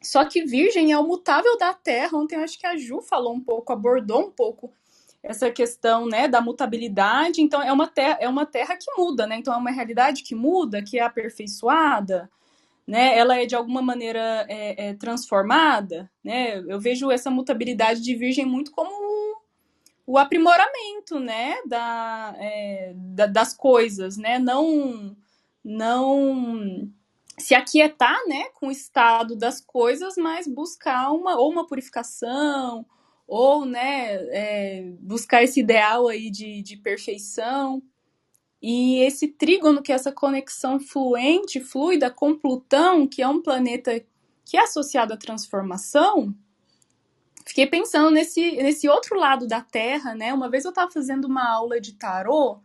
[0.04, 2.18] Só que Virgem é o mutável da Terra.
[2.18, 4.72] Ontem acho que a Ju falou um pouco, abordou um pouco
[5.24, 7.42] essa questão né, da mutabilidade.
[7.42, 9.38] Então, é uma, terra, é uma terra que muda, né?
[9.38, 12.30] Então, é uma realidade que muda, que é aperfeiçoada,
[12.86, 13.18] né?
[13.18, 16.60] Ela é de alguma maneira é, é transformada, né?
[16.68, 18.92] Eu vejo essa mutabilidade de Virgem muito como
[20.06, 21.56] o aprimoramento, né?
[21.66, 24.38] Da, é, da das coisas, né?
[24.38, 25.16] Não,
[25.64, 26.92] não
[27.38, 32.86] se aquietar, né, com o estado das coisas, mas buscar uma ou uma purificação
[33.28, 37.82] ou, né, é, buscar esse ideal aí de, de perfeição.
[38.62, 44.02] E esse trígono, que é essa conexão fluente, fluida com Plutão, que é um planeta
[44.46, 46.34] que é associado à transformação,
[47.46, 50.34] fiquei pensando nesse, nesse outro lado da Terra, né?
[50.34, 52.60] Uma vez eu estava fazendo uma aula de tarô,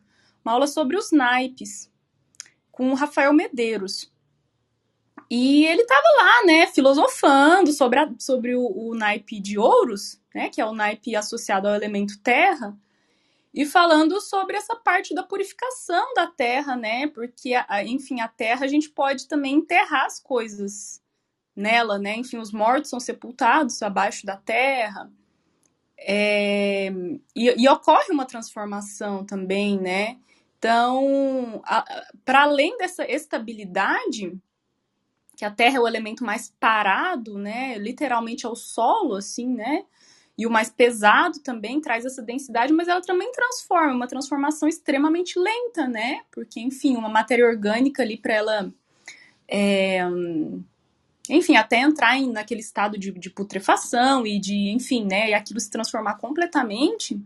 [0.44, 1.90] uma aula sobre os naipes,
[2.70, 4.12] com o Rafael Medeiros.
[5.30, 10.48] E ele estava lá, né, filosofando sobre, a, sobre o, o, naipe de ouros, né,
[10.48, 12.74] que é o naipe associado ao elemento terra,
[13.52, 18.64] e falando sobre essa parte da purificação da terra, né, porque, a, enfim, a terra
[18.64, 21.02] a gente pode também enterrar as coisas
[21.54, 25.10] nela, né, enfim, os mortos são sepultados abaixo da terra,
[25.98, 26.90] é,
[27.36, 30.16] e, e ocorre uma transformação também, né,
[30.58, 31.62] então,
[32.24, 34.36] para além dessa estabilidade,
[35.38, 37.79] que a Terra é o elemento mais parado, né?
[37.79, 39.85] Literalmente é o solo, assim, né?
[40.37, 45.38] E o mais pesado também traz essa densidade, mas ela também transforma, uma transformação extremamente
[45.38, 46.22] lenta, né?
[46.33, 48.74] Porque, enfim, uma matéria orgânica ali para ela.
[49.46, 50.01] É,
[51.31, 55.31] enfim, até entrar em, naquele estado de, de putrefação e de, enfim, né?
[55.31, 57.16] E aquilo se transformar completamente,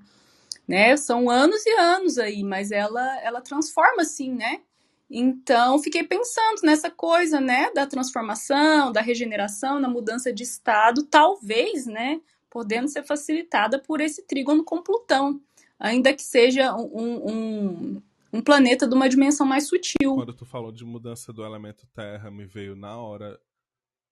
[0.69, 0.99] né?
[0.99, 4.61] São anos e anos aí, mas ela, ela transforma, assim, né?
[5.15, 11.85] Então, fiquei pensando nessa coisa, né, da transformação, da regeneração, na mudança de estado, talvez,
[11.85, 15.39] né, podendo ser facilitada por esse trígono com Plutão,
[15.79, 20.15] ainda que seja um, um, um planeta de uma dimensão mais sutil.
[20.15, 23.39] Quando tu falou de mudança do elemento terra, me veio na hora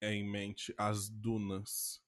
[0.02, 2.02] em mente as dunas.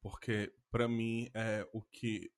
[0.00, 2.30] Porque, para mim, é o que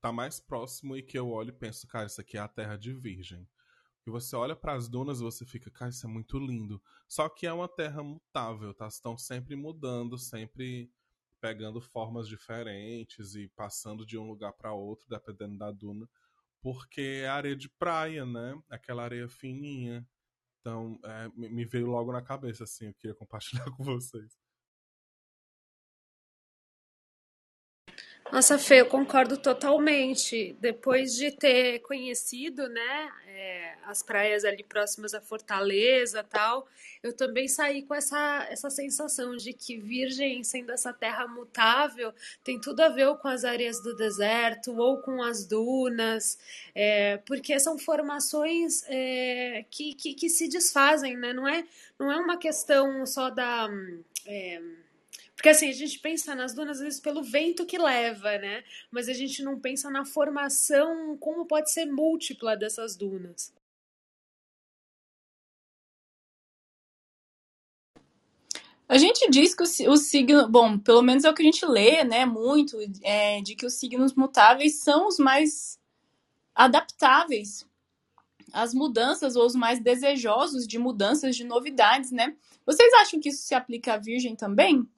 [0.00, 2.76] tá mais próximo e que eu olho e penso, cara, isso aqui é a terra
[2.76, 3.46] de Virgem.
[4.06, 6.82] E você olha para as dunas e você fica, cara, isso é muito lindo.
[7.08, 8.86] Só que é uma terra mutável, tá?
[8.86, 10.90] Estão sempre mudando, sempre
[11.40, 16.08] pegando formas diferentes e passando de um lugar para outro, dependendo da duna,
[16.62, 18.58] porque é areia de praia, né?
[18.70, 20.06] Aquela areia fininha.
[20.60, 24.43] Então, é, me veio logo na cabeça, assim, eu queria compartilhar com vocês.
[28.32, 30.56] Nossa, Fê, eu concordo totalmente.
[30.60, 36.66] Depois de ter conhecido, né, é, as praias ali próximas à Fortaleza tal,
[37.02, 42.58] eu também saí com essa, essa sensação de que Virgem, sendo essa terra mutável, tem
[42.58, 46.38] tudo a ver com as areias do deserto ou com as dunas,
[46.74, 51.32] é, porque são formações é, que, que, que, se desfazem, né?
[51.34, 51.64] Não é,
[51.98, 53.68] não é uma questão só da.
[55.36, 58.64] Porque assim, a gente pensa nas dunas, às vezes, pelo vento que leva, né?
[58.90, 63.52] Mas a gente não pensa na formação, como pode ser múltipla dessas dunas.
[68.86, 72.04] A gente diz que o, signo, bom, pelo menos é o que a gente lê,
[72.04, 75.78] né, muito, é, de que os signos mutáveis são os mais
[76.54, 77.66] adaptáveis
[78.52, 82.36] às mudanças ou os mais desejosos de mudanças, de novidades, né?
[82.64, 84.88] Vocês acham que isso se aplica à Virgem também?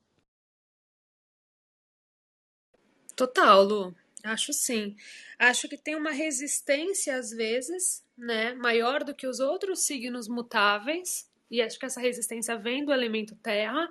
[3.17, 3.95] Total, Lu.
[4.23, 4.95] Acho sim.
[5.39, 11.29] Acho que tem uma resistência às vezes, né, maior do que os outros signos mutáveis,
[11.51, 13.89] e acho que essa resistência vem do elemento terra,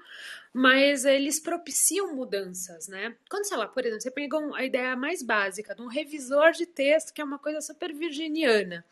[0.53, 3.15] mas eles propiciam mudanças, né?
[3.29, 6.65] Quando, sei lá, por exemplo, você pegou a ideia mais básica de um revisor de
[6.65, 8.85] texto, que é uma coisa super virginiana.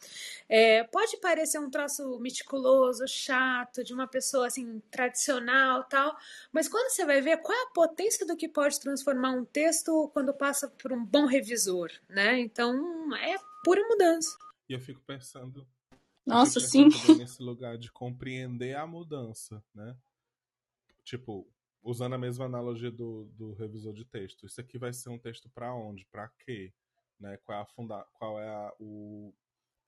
[0.50, 6.18] É, pode parecer um troço meticuloso, chato, de uma pessoa assim, tradicional tal,
[6.52, 10.10] mas quando você vai ver qual é a potência do que pode transformar um texto
[10.14, 12.40] quando passa por um bom revisor, né?
[12.40, 14.38] Então, é pura mudança.
[14.68, 15.66] E eu fico pensando
[16.26, 17.18] Nossa, fico sim.
[17.18, 19.98] nesse lugar de compreender a mudança, né?
[21.04, 21.48] Tipo,
[21.82, 24.46] usando a mesma analogia do, do revisor de texto.
[24.46, 26.06] Isso aqui vai ser um texto para onde?
[26.06, 26.74] Para quê?
[27.20, 27.38] Né?
[27.38, 29.34] Qual é, a funda qual é a, o,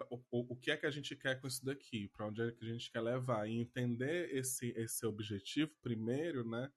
[0.10, 2.10] o, o que é que a gente quer com isso daqui?
[2.10, 3.48] Para onde é que a gente quer levar?
[3.48, 6.70] E entender esse, esse objetivo primeiro, né?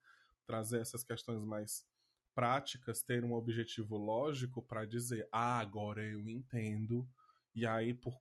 [0.45, 1.85] Trazer essas questões mais
[2.33, 7.07] práticas, ter um objetivo lógico para dizer, ah, agora eu entendo.
[7.53, 8.17] E aí, por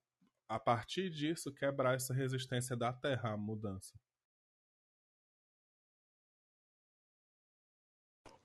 [0.48, 3.92] a partir disso, quebrar essa resistência da Terra à mudança.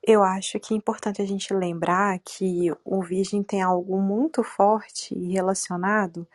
[0.06, 5.14] Eu acho que é importante a gente lembrar que o Virgem tem algo muito forte
[5.14, 6.28] relacionado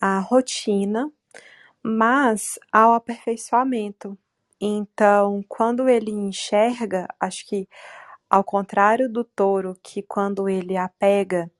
[0.00, 1.10] à rotina,
[1.82, 4.16] mas ao aperfeiçoamento.
[4.60, 7.68] Então, quando ele enxerga, acho que
[8.28, 11.50] ao contrário do touro, que quando ele apega,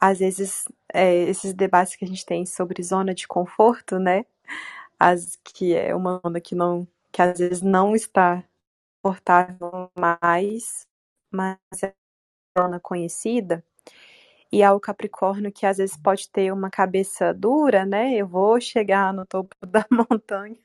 [0.00, 4.24] às vezes é, esses debates que a gente tem sobre zona de conforto, né?
[4.98, 8.44] As, que é uma zona que não, que às vezes não está
[9.02, 10.86] confortável mais,
[11.32, 11.94] mas é
[12.58, 13.64] uma zona conhecida.
[14.52, 18.14] E ao Capricórnio, que às vezes pode ter uma cabeça dura, né?
[18.16, 20.56] Eu vou chegar no topo da montanha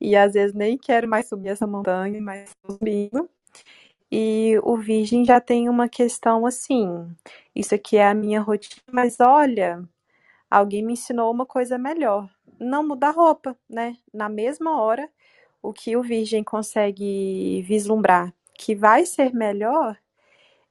[0.00, 3.30] e às vezes nem quero mais subir essa montanha, mas estou subindo.
[4.12, 7.08] E o Virgem já tem uma questão assim:
[7.54, 9.82] isso aqui é a minha rotina, mas olha,
[10.50, 12.28] alguém me ensinou uma coisa melhor.
[12.60, 13.96] Não mudar roupa, né?
[14.12, 15.08] Na mesma hora,
[15.62, 19.98] o que o Virgem consegue vislumbrar que vai ser melhor,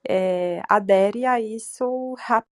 [0.08, 2.50] é, adere a isso rápido.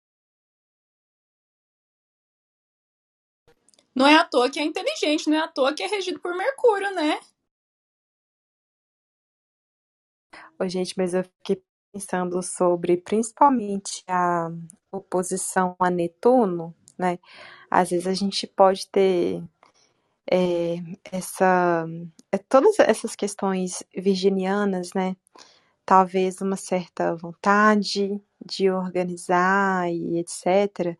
[3.94, 6.34] Não é à toa que é inteligente, não é à toa que é regido por
[6.36, 7.20] Mercúrio, né?
[10.58, 14.50] Ô, gente, mas eu fiquei pensando sobre principalmente a
[14.90, 17.18] oposição a Netuno, né?
[17.70, 19.42] Às vezes a gente pode ter
[20.30, 20.76] é,
[21.12, 21.86] essa,
[22.32, 25.16] é, todas essas questões virginianas, né?
[25.86, 30.96] Talvez uma certa vontade de organizar e etc.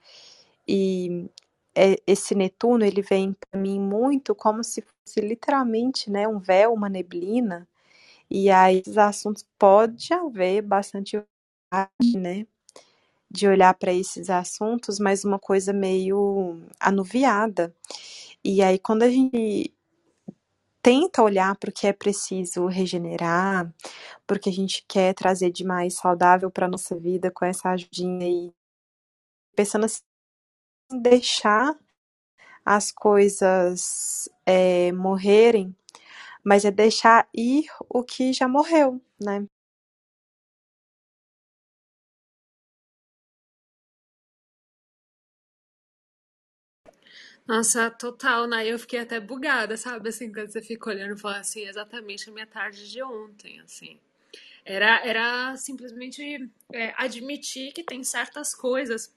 [0.69, 1.31] E
[1.77, 6.73] é, esse Netuno, ele vem para mim muito como se fosse literalmente, né, um véu,
[6.75, 7.69] uma neblina,
[8.31, 11.23] e aí esses assuntos pode haver bastante
[12.17, 12.47] né,
[13.31, 17.75] de olhar para esses assuntos, mas uma coisa meio anuviada.
[18.45, 19.75] E aí quando a gente
[20.83, 23.73] tenta olhar para o que é preciso regenerar,
[24.27, 28.53] porque a gente quer trazer de mais saudável para nossa vida com essa ajudinha aí,
[29.57, 30.03] pensando assim,
[31.03, 31.77] deixar
[32.65, 35.75] as coisas é, morrerem,
[36.45, 39.47] mas é deixar ir o que já morreu, né?
[47.47, 48.67] Nossa, total, né?
[48.67, 50.09] Eu fiquei até bugada, sabe?
[50.11, 53.99] Assim, quando você fica olhando e fala assim, exatamente a minha tarde de ontem, assim.
[54.65, 59.15] Era, era simplesmente é, admitir que tem certas coisas.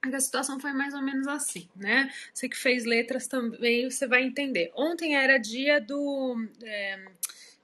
[0.00, 2.12] A situação foi mais ou menos assim, né?
[2.32, 4.70] Você que fez letras também, você vai entender.
[4.74, 6.36] Ontem era dia do.
[6.62, 7.04] É,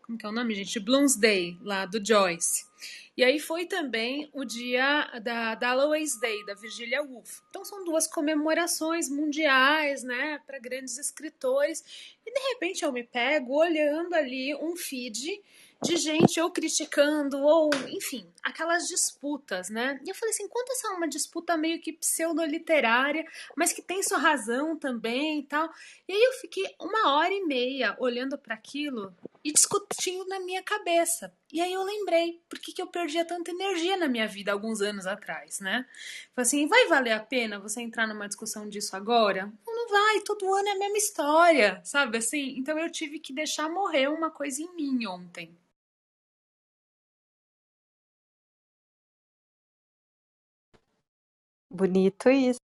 [0.03, 0.81] como que é o nome, gente?
[0.81, 2.66] Bloomsday, lá do Joyce.
[3.16, 7.38] E aí foi também o dia da, da Alois Day, da Virginia Woolf.
[7.49, 11.85] Então são duas comemorações mundiais, né, para grandes escritores.
[12.27, 15.40] E de repente eu me pego olhando ali um feed
[15.85, 20.01] de gente ou criticando, ou, enfim, aquelas disputas, né?
[20.05, 24.03] E eu falei assim, quanto essa é uma disputa meio que pseudo-literária, mas que tem
[24.03, 25.71] sua razão também e tal.
[26.08, 30.63] E aí eu fiquei uma hora e meia olhando para aquilo e discutindo na minha
[30.63, 31.31] cabeça.
[31.52, 34.81] E aí eu lembrei por que, que eu perdia tanta energia na minha vida alguns
[34.81, 35.87] anos atrás, né?
[36.35, 39.52] Falei assim, vai valer a pena você entrar numa discussão disso agora?
[39.67, 42.54] Não vai, todo ano é a mesma história, sabe assim?
[42.56, 45.54] Então eu tive que deixar morrer uma coisa em mim ontem.
[51.75, 52.60] Bonito isso.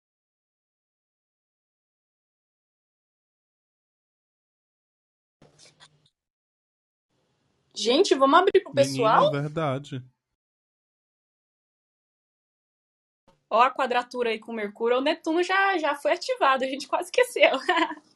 [7.75, 9.31] Gente, vamos abrir pro pessoal?
[9.31, 10.03] verdade.
[13.51, 17.09] Ó a quadratura aí com Mercúrio, o Netuno já, já foi ativado, a gente quase
[17.09, 17.51] esqueceu.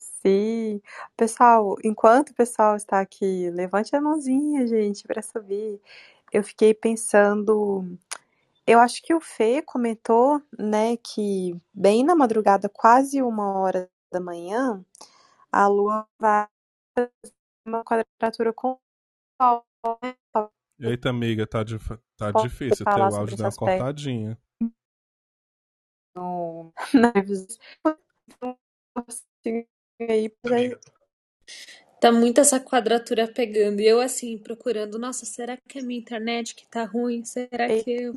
[0.00, 0.82] Sim.
[1.16, 5.80] Pessoal, enquanto o pessoal está aqui, levante a mãozinha, gente, para subir.
[6.32, 7.98] Eu fiquei pensando.
[8.66, 14.20] Eu acho que o Fê comentou, né, que bem na madrugada, quase uma hora da
[14.20, 14.84] manhã,
[15.52, 16.48] a Lua vai
[16.98, 17.12] fazer
[17.66, 18.80] uma quadratura com o
[19.42, 19.64] Sol.
[20.02, 20.14] né?
[20.80, 22.86] Eita, amiga, tá, dif- tá difícil.
[22.86, 23.78] Teu sobre áudio deu uma aspecto?
[23.80, 24.38] cortadinha.
[26.16, 26.72] no,
[32.00, 33.80] Tá muito essa quadratura pegando.
[33.80, 37.24] E eu, assim, procurando, nossa, será que é minha internet que tá ruim?
[37.24, 38.14] Será que eu.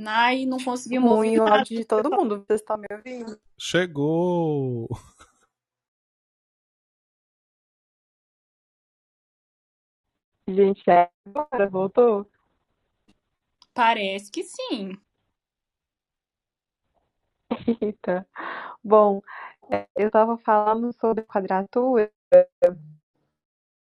[0.00, 1.58] Nai, não conseguimos ruim ouvir o nada.
[1.58, 2.38] áudio de todo mundo.
[2.38, 3.38] Vocês estão me ouvindo?
[3.58, 4.88] Chegou!
[10.48, 12.26] Gente, é agora voltou?
[13.74, 14.98] Parece que sim.
[17.82, 18.26] Eita.
[18.82, 19.20] Bom,
[19.70, 22.10] é, eu estava falando sobre quadratura.
[22.62, 22.74] Eu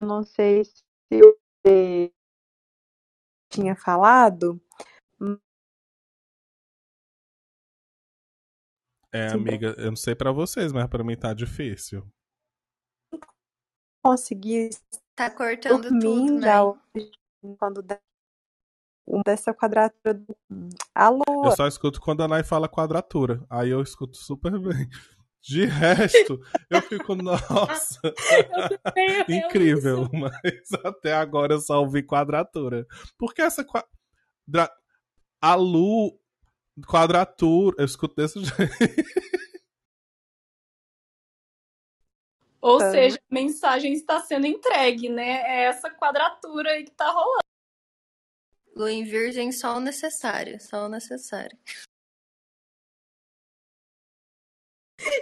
[0.01, 2.13] não sei se você
[3.49, 4.61] tinha falado.
[9.13, 9.35] É, Sim.
[9.35, 12.03] amiga, eu não sei pra vocês, mas pra mim tá difícil.
[14.03, 14.69] Consegui
[15.15, 16.61] Tá cortando por tudo, mim né?
[16.61, 17.11] hoje,
[17.59, 18.01] quando der
[19.07, 20.13] um dessa quadratura.
[20.15, 20.35] do-
[20.95, 21.23] Alô?
[21.45, 23.45] Eu só escuto quando a Nai fala quadratura.
[23.49, 24.89] Aí eu escuto super bem.
[25.41, 26.39] De resto,
[26.69, 27.99] eu fico, nossa,
[28.95, 30.09] Eu incrível.
[30.13, 32.87] Mas até agora eu só ouvi quadratura.
[33.17, 33.89] Porque essa quadra...
[35.41, 36.17] A Lu,
[36.87, 39.63] quadratura, eu escuto desse jeito.
[42.61, 42.91] Ou Tá.
[42.91, 45.41] seja, a mensagem está sendo entregue, né?
[45.41, 47.43] É essa quadratura aí que tá rolando.
[48.75, 51.57] Lua em Virgem, só o necessário, só o necessário.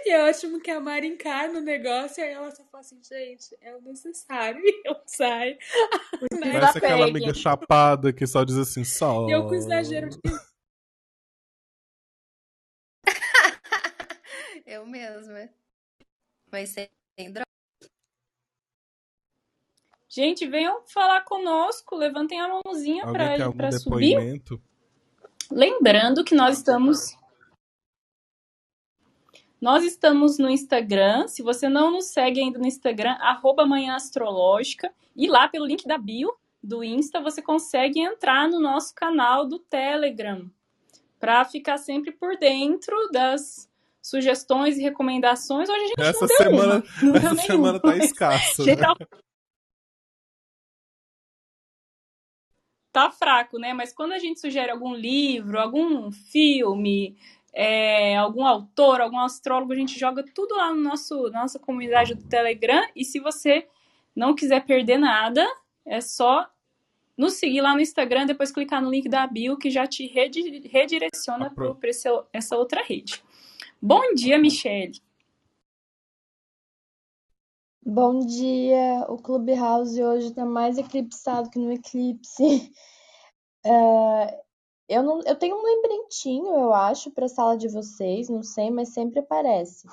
[0.04, 3.02] E é ótimo que a Mari encarna o negócio e aí ela só fala assim,
[3.02, 4.62] gente, é o necessário.
[4.64, 5.58] E eu saio.
[6.40, 9.28] Parece aquela amiga chapada que só diz assim, só.
[9.28, 10.18] E eu com exagero de
[14.72, 15.50] Eu mesma.
[16.50, 17.44] Mas sem, sem droga.
[20.08, 23.04] Gente, venham falar conosco, levantem a mãozinha
[23.54, 24.42] para subir.
[25.50, 27.14] Lembrando que nós estamos
[29.60, 31.28] nós estamos no Instagram.
[31.28, 34.90] Se você não nos segue ainda no Instagram, arroba Manhã Astrológica.
[35.14, 39.58] E lá pelo link da bio do Insta, você consegue entrar no nosso canal do
[39.58, 40.50] Telegram
[41.20, 43.70] para ficar sempre por dentro das
[44.02, 45.68] sugestões e recomendações.
[45.68, 48.62] Hoje a gente Essa não deu semana, uma, não essa semana tá mas escassa.
[48.62, 48.64] né?
[48.64, 48.96] geral
[52.92, 53.72] tá fraco, né?
[53.72, 57.16] Mas quando a gente sugere algum livro, algum filme,
[57.52, 62.28] é, algum autor, algum astrólogo, a gente joga tudo lá no nosso nossa comunidade do
[62.28, 62.86] Telegram.
[62.94, 63.66] E se você
[64.14, 65.46] não quiser perder nada,
[65.86, 66.46] é só
[67.16, 70.68] nos seguir lá no Instagram, depois clicar no link da bio que já te redi-
[70.68, 71.88] redireciona para
[72.32, 73.22] essa outra rede.
[73.84, 74.92] Bom dia, Michele.
[77.84, 82.72] Bom dia, o Clubhouse hoje está mais eclipsado que no eclipse.
[83.64, 84.42] É,
[84.88, 88.72] eu, não, eu tenho um lembretinho, eu acho, para a sala de vocês, não sei,
[88.72, 89.86] mas sempre aparece.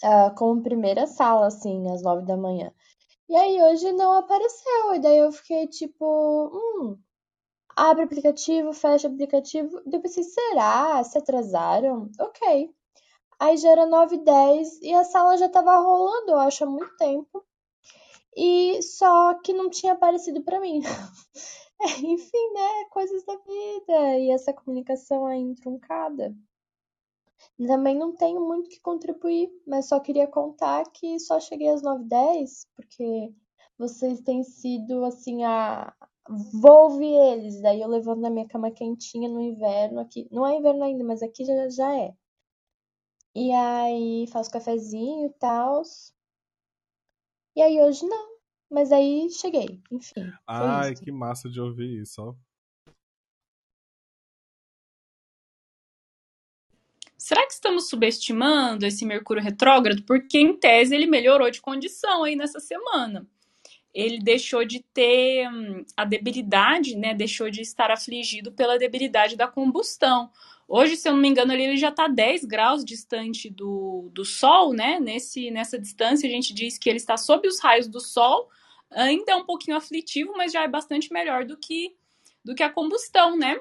[0.00, 2.72] Ah, como primeira sala, assim, às nove da manhã.
[3.28, 6.96] E aí hoje não apareceu, e daí eu fiquei tipo, hum,
[7.76, 9.80] abre aplicativo, fecha aplicativo.
[9.90, 11.02] Eu pensei, será?
[11.04, 12.10] Se atrasaram?
[12.20, 12.74] Ok.
[13.38, 16.66] Aí já era 9 e 10 e a sala já tava rolando, eu acho, há
[16.66, 17.44] muito tempo.
[18.36, 20.80] E só que não tinha aparecido pra mim.
[21.84, 22.84] É, enfim, né?
[22.90, 24.18] Coisas da vida.
[24.20, 26.32] E essa comunicação aí truncada.
[27.66, 32.04] Também não tenho muito que contribuir, mas só queria contar que só cheguei às 9
[32.04, 33.34] e 10 porque
[33.78, 35.92] vocês têm sido assim a.
[36.52, 37.60] Vou ouvir eles.
[37.60, 40.26] Daí eu levanto na minha cama quentinha no inverno aqui.
[40.30, 42.14] Não é inverno ainda, mas aqui já, já é.
[43.34, 45.82] E aí faço cafezinho e tal.
[47.56, 48.32] E aí hoje não.
[48.70, 49.82] Mas aí cheguei.
[49.90, 51.02] Enfim, Ai, isso.
[51.02, 52.34] que massa de ouvir isso, ó.
[57.18, 60.02] Será que estamos subestimando esse Mercúrio retrógrado?
[60.04, 63.28] Porque, em tese, ele melhorou de condição aí nessa semana.
[63.94, 67.14] Ele deixou de ter hum, a debilidade, né?
[67.14, 70.30] Deixou de estar afligido pela debilidade da combustão.
[70.66, 74.72] Hoje, se eu não me engano, ele já está 10 graus distante do, do Sol,
[74.72, 74.98] né?
[74.98, 78.48] Nesse, nessa distância, a gente diz que ele está sob os raios do Sol,
[78.90, 81.94] ainda é um pouquinho aflitivo, mas já é bastante melhor do que,
[82.42, 83.60] do que a combustão, né?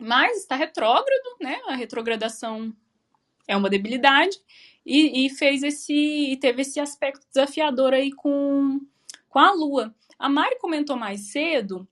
[0.00, 1.60] Mas está retrógrado, né?
[1.68, 2.74] A retrogradação
[3.46, 4.40] é uma debilidade
[4.84, 8.80] e, e fez esse e teve esse aspecto desafiador aí com,
[9.38, 9.94] com a Lua.
[10.18, 11.86] A Mari comentou mais cedo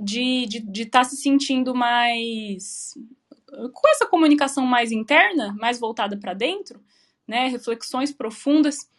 [0.00, 2.98] de estar de, de tá se sentindo mais
[3.72, 6.82] com essa comunicação mais interna, mais voltada para dentro,
[7.26, 8.90] né, reflexões profundas.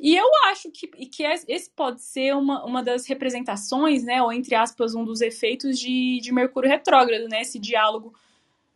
[0.00, 4.56] E eu acho que, que esse pode ser uma, uma das representações, né, ou entre
[4.56, 8.12] aspas, um dos efeitos de, de Mercúrio retrógrado, né, esse diálogo,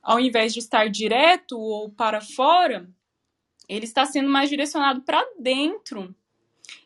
[0.01, 2.89] ao invés de estar direto ou para fora,
[3.68, 6.14] ele está sendo mais direcionado para dentro.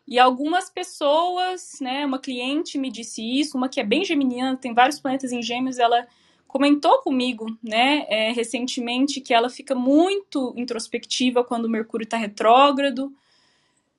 [0.07, 4.74] E algumas pessoas, né, uma cliente me disse isso, uma que é bem geminiana, tem
[4.74, 6.07] vários planetas em gêmeos, ela
[6.46, 13.12] comentou comigo, né, é, recentemente, que ela fica muito introspectiva quando o Mercúrio está retrógrado.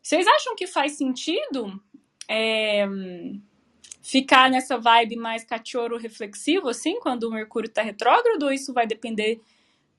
[0.01, 1.81] Vocês acham que faz sentido
[2.29, 2.85] é,
[4.03, 8.85] ficar nessa vibe mais cachorro reflexivo, assim, quando o Mercúrio está retrógrado, ou isso vai
[8.85, 9.41] depender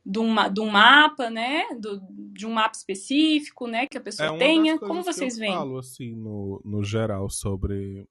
[0.04, 2.00] de um, de um mapa, né, do,
[2.32, 4.78] de um mapa específico, né, que a pessoa é tenha?
[4.78, 5.52] Como vocês veem?
[5.52, 8.06] Eu falo, assim, no, no geral, sobre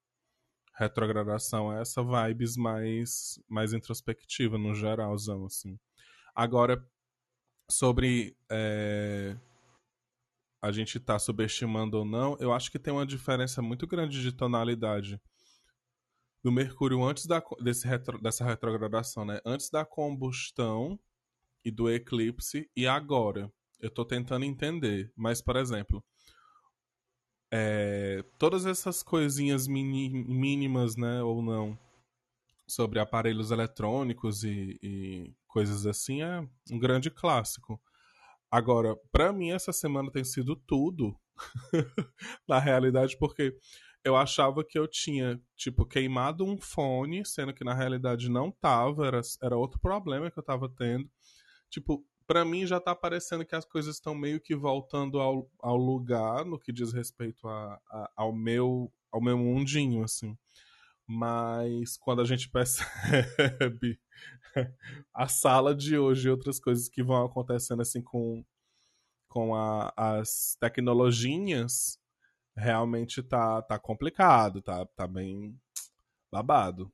[0.76, 5.78] retrogradação é essa vibes mais, mais introspectiva no geralzão, assim.
[6.36, 6.84] Agora,
[7.70, 9.38] sobre é,
[10.62, 14.32] a gente tá subestimando ou não, eu acho que tem uma diferença muito grande de
[14.32, 15.22] tonalidade
[16.44, 19.40] do Mercúrio antes da, desse retro, dessa retrogradação, né?
[19.46, 21.00] Antes da combustão
[21.64, 23.52] e do eclipse e agora.
[23.80, 26.04] Eu tô tentando entender, mas, por exemplo,
[27.52, 31.78] é, todas essas coisinhas mini, mínimas, né, ou não,
[32.68, 37.80] sobre aparelhos eletrônicos e, e coisas assim é um grande clássico.
[38.50, 41.16] Agora, para mim essa semana tem sido tudo
[42.48, 43.56] na realidade, porque
[44.04, 49.08] eu achava que eu tinha, tipo, queimado um fone, sendo que na realidade não tava,
[49.08, 51.10] era, era outro problema que eu tava tendo.
[51.74, 55.76] Tipo, para mim já tá parecendo que as coisas estão meio que voltando ao, ao
[55.76, 60.38] lugar no que diz respeito a, a, ao meu ao meu mundinho, assim.
[61.08, 64.00] Mas quando a gente percebe
[65.12, 68.46] a sala de hoje e outras coisas que vão acontecendo assim com,
[69.28, 72.00] com a, as tecnologias,
[72.56, 75.60] realmente tá, tá complicado, tá, tá bem
[76.32, 76.94] babado.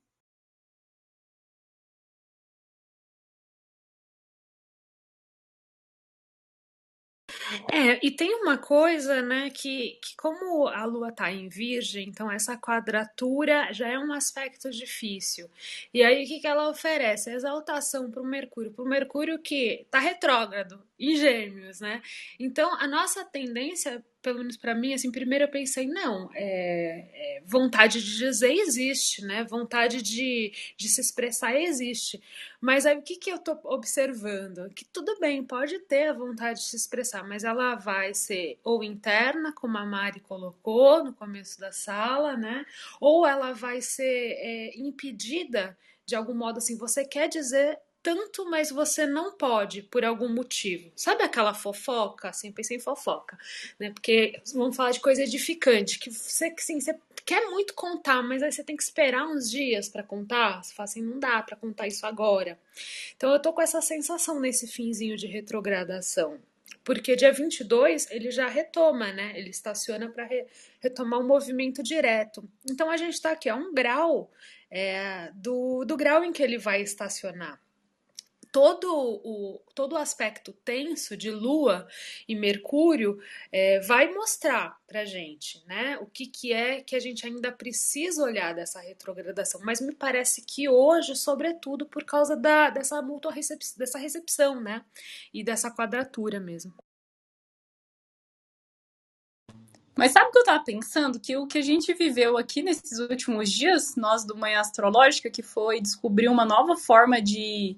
[7.72, 12.32] É, e tem uma coisa, né, que, que como a Lua está em Virgem, então
[12.32, 15.50] essa quadratura já é um aspecto difícil.
[15.94, 17.32] E aí o que, que ela oferece?
[17.32, 22.02] Exaltação para o Mercúrio, para o Mercúrio que está retrógrado em Gêmeos, né?
[22.40, 27.42] Então a nossa tendência pelo menos para mim, assim, primeiro eu pensei, não, é, é,
[27.46, 29.46] vontade de dizer existe, né?
[29.46, 32.22] Vontade de, de se expressar existe.
[32.60, 34.70] Mas aí o que, que eu tô observando?
[34.74, 38.84] Que tudo bem, pode ter a vontade de se expressar, mas ela vai ser ou
[38.84, 42.66] interna, como a Mari colocou no começo da sala, né?
[43.00, 48.70] Ou ela vai ser é, impedida de algum modo assim, você quer dizer tanto, mas
[48.70, 50.92] você não pode por algum motivo.
[50.96, 52.30] Sabe aquela fofoca?
[52.30, 53.38] Assim, pensei em fofoca,
[53.80, 53.92] né?
[53.92, 58.64] Porque vamos falar de coisa edificante, que você, você quer muito contar, mas aí você
[58.64, 60.64] tem que esperar uns dias para contar.
[60.64, 62.58] Você fala assim, não dá para contar isso agora.
[63.16, 66.40] Então eu tô com essa sensação nesse finzinho de retrogradação.
[66.84, 69.34] Porque dia 22 ele já retoma, né?
[69.36, 70.46] Ele estaciona para re
[70.80, 72.48] retomar um movimento direto.
[72.70, 74.32] Então a gente está aqui a um grau
[74.72, 77.60] é, do, do grau em que ele vai estacionar
[78.52, 81.88] todo o, todo o aspecto tenso de Lua
[82.28, 83.20] e Mercúrio
[83.52, 88.24] é, vai mostrar para gente, né, o que, que é que a gente ainda precisa
[88.24, 89.62] olhar dessa retrogradação.
[89.64, 93.00] Mas me parece que hoje, sobretudo, por causa da, dessa
[93.32, 94.84] recepção, dessa recepção, né,
[95.34, 96.74] e dessa quadratura mesmo.
[99.96, 101.20] Mas sabe o que eu tava pensando?
[101.20, 105.44] Que o que a gente viveu aqui nesses últimos dias, nós do Manhã Astrológica, que
[105.44, 107.78] foi descobrir uma nova forma de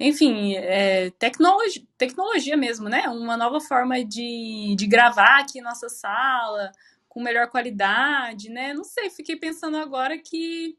[0.00, 3.06] enfim, é, tecnologia, tecnologia mesmo, né?
[3.08, 6.72] Uma nova forma de, de gravar aqui nossa sala,
[7.06, 8.72] com melhor qualidade, né?
[8.72, 10.74] Não sei, fiquei pensando agora que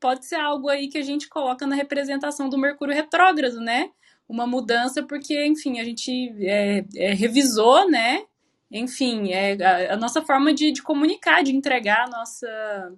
[0.00, 3.90] pode ser algo aí que a gente coloca na representação do Mercúrio retrógrado, né?
[4.26, 8.24] Uma mudança, porque, enfim, a gente é, é, revisou, né?
[8.70, 12.92] Enfim, é a, a nossa forma de, de comunicar, de entregar a nossa,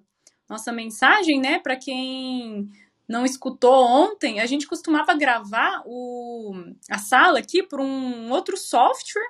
[0.49, 1.59] nossa mensagem, né?
[1.59, 2.71] Para quem
[3.09, 6.55] não escutou ontem, a gente costumava gravar o,
[6.91, 9.29] a sala aqui por um outro software,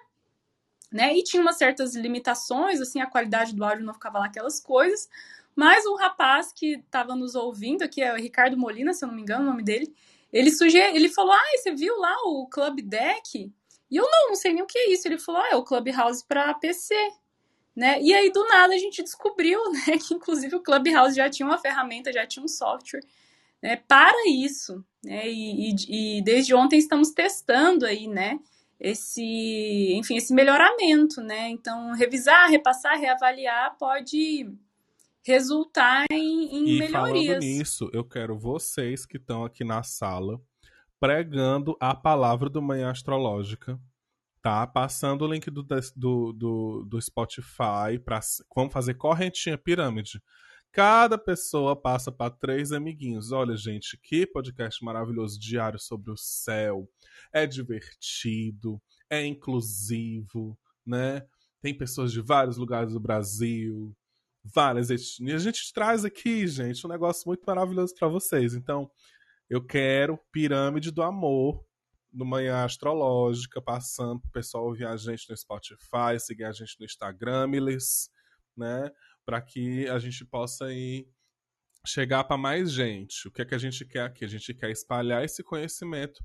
[0.93, 1.16] né?
[1.16, 5.09] E tinha umas certas limitações, assim, a qualidade do áudio não ficava lá aquelas coisas.
[5.57, 9.14] Mas um rapaz que estava nos ouvindo, que é o Ricardo Molina, se eu não
[9.14, 9.93] me engano o nome dele,
[10.33, 13.53] ele sugere, ele falou: Ah, você viu lá o Club Deck?
[13.91, 15.07] E eu não, não sei nem o que é isso.
[15.07, 16.95] Ele falou: Ah, é o Clubhouse para PC.
[17.75, 18.01] Né?
[18.01, 21.59] E aí, do nada, a gente descobriu né, que, inclusive, o Clubhouse já tinha uma
[21.59, 23.03] ferramenta, já tinha um software
[23.65, 24.85] né, para isso.
[25.03, 25.27] Né?
[25.27, 28.39] E, e, e desde ontem estamos testando aí, né?
[28.79, 31.49] Esse, enfim, esse melhoramento, né?
[31.49, 34.47] Então, revisar, repassar, reavaliar pode
[35.23, 37.27] resultar em, em E melhorias.
[37.27, 40.39] falando nisso, eu quero vocês que estão aqui na sala
[41.01, 43.81] pregando a palavra do Manhã Astrológica,
[44.43, 44.67] tá?
[44.67, 48.21] Passando o link do, do, do, do Spotify para
[48.55, 50.21] vamos fazer correntinha pirâmide.
[50.75, 53.31] Cada pessoa passa para três amiguinhos.
[53.31, 56.91] Olha, gente, que podcast maravilhoso diário sobre o céu.
[57.33, 61.25] É divertido, é inclusivo, né?
[61.62, 63.97] Tem pessoas de vários lugares do Brasil,
[64.43, 65.43] várias etnias.
[65.43, 68.53] A gente traz aqui, gente, um negócio muito maravilhoso para vocês.
[68.53, 68.91] Então,
[69.49, 71.64] eu quero Pirâmide do Amor
[72.12, 76.85] no Manhã Astrológica, passando pro pessoal ouvir a gente no Spotify, seguir a gente no
[76.85, 77.47] Instagram,
[78.57, 78.91] né?
[79.25, 81.09] Para que a gente possa ir
[81.87, 83.29] chegar para mais gente.
[83.29, 84.25] O que é que a gente quer aqui?
[84.25, 86.25] A gente quer espalhar esse conhecimento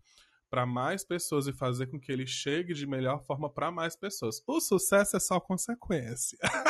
[0.49, 4.41] para mais pessoas e fazer com que ele chegue de melhor forma para mais pessoas.
[4.47, 6.37] O sucesso é só consequência.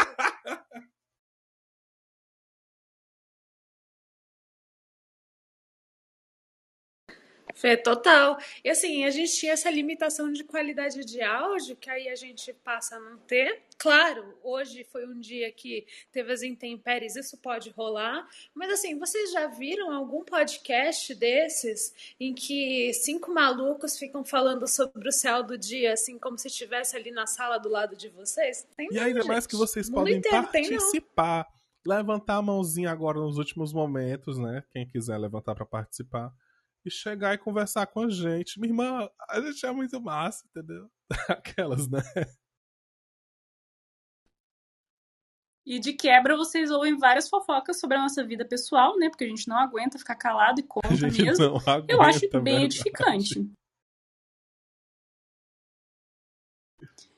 [7.59, 8.37] Fê, total.
[8.63, 12.53] E assim, a gente tinha essa limitação de qualidade de áudio, que aí a gente
[12.53, 13.63] passa a não ter.
[13.77, 18.25] Claro, hoje foi um dia que teve as intempéries, isso pode rolar.
[18.55, 25.09] Mas assim, vocês já viram algum podcast desses em que cinco malucos ficam falando sobre
[25.09, 28.65] o céu do dia, assim, como se estivesse ali na sala do lado de vocês?
[28.77, 29.27] Tem e não, ainda gente.
[29.27, 31.45] mais que vocês podem inteiro participar.
[31.85, 34.63] levantar a mãozinha agora nos últimos momentos, né?
[34.71, 36.31] Quem quiser levantar para participar.
[36.85, 38.59] E chegar e conversar com a gente.
[38.59, 40.89] Minha irmã, a gente é muito massa, entendeu?
[41.29, 41.99] Aquelas, né?
[45.65, 49.09] E de quebra, vocês ouvem várias fofocas sobre a nossa vida pessoal, né?
[49.09, 51.57] Porque a gente não aguenta ficar calado e conta mesmo.
[51.57, 52.63] aguenta, Eu acho bem verdade.
[52.65, 53.51] edificante.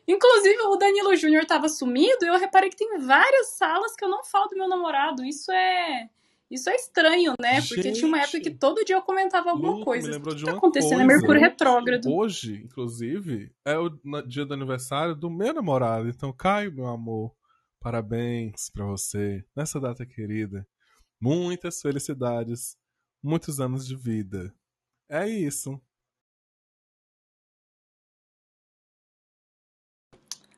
[0.08, 4.10] Inclusive, o Danilo Júnior estava sumido e eu reparei que tem várias salas que eu
[4.10, 5.24] não falo do meu namorado.
[5.24, 6.10] Isso é.
[6.52, 7.62] Isso é estranho, né?
[7.62, 10.10] Porque tinha uma época Gente, que todo dia eu comentava alguma Lu, coisa.
[10.10, 10.94] me lembrou O de que tá acontecendo?
[11.02, 11.08] É coisa.
[11.08, 12.12] Mercúrio retrógrado.
[12.12, 13.90] Hoje, inclusive, é o
[14.28, 16.10] dia do aniversário do meu namorado.
[16.10, 17.34] Então, Caio, meu amor,
[17.80, 20.68] parabéns pra você nessa data querida.
[21.22, 22.76] Muitas felicidades,
[23.24, 24.54] muitos anos de vida.
[25.10, 25.80] É isso.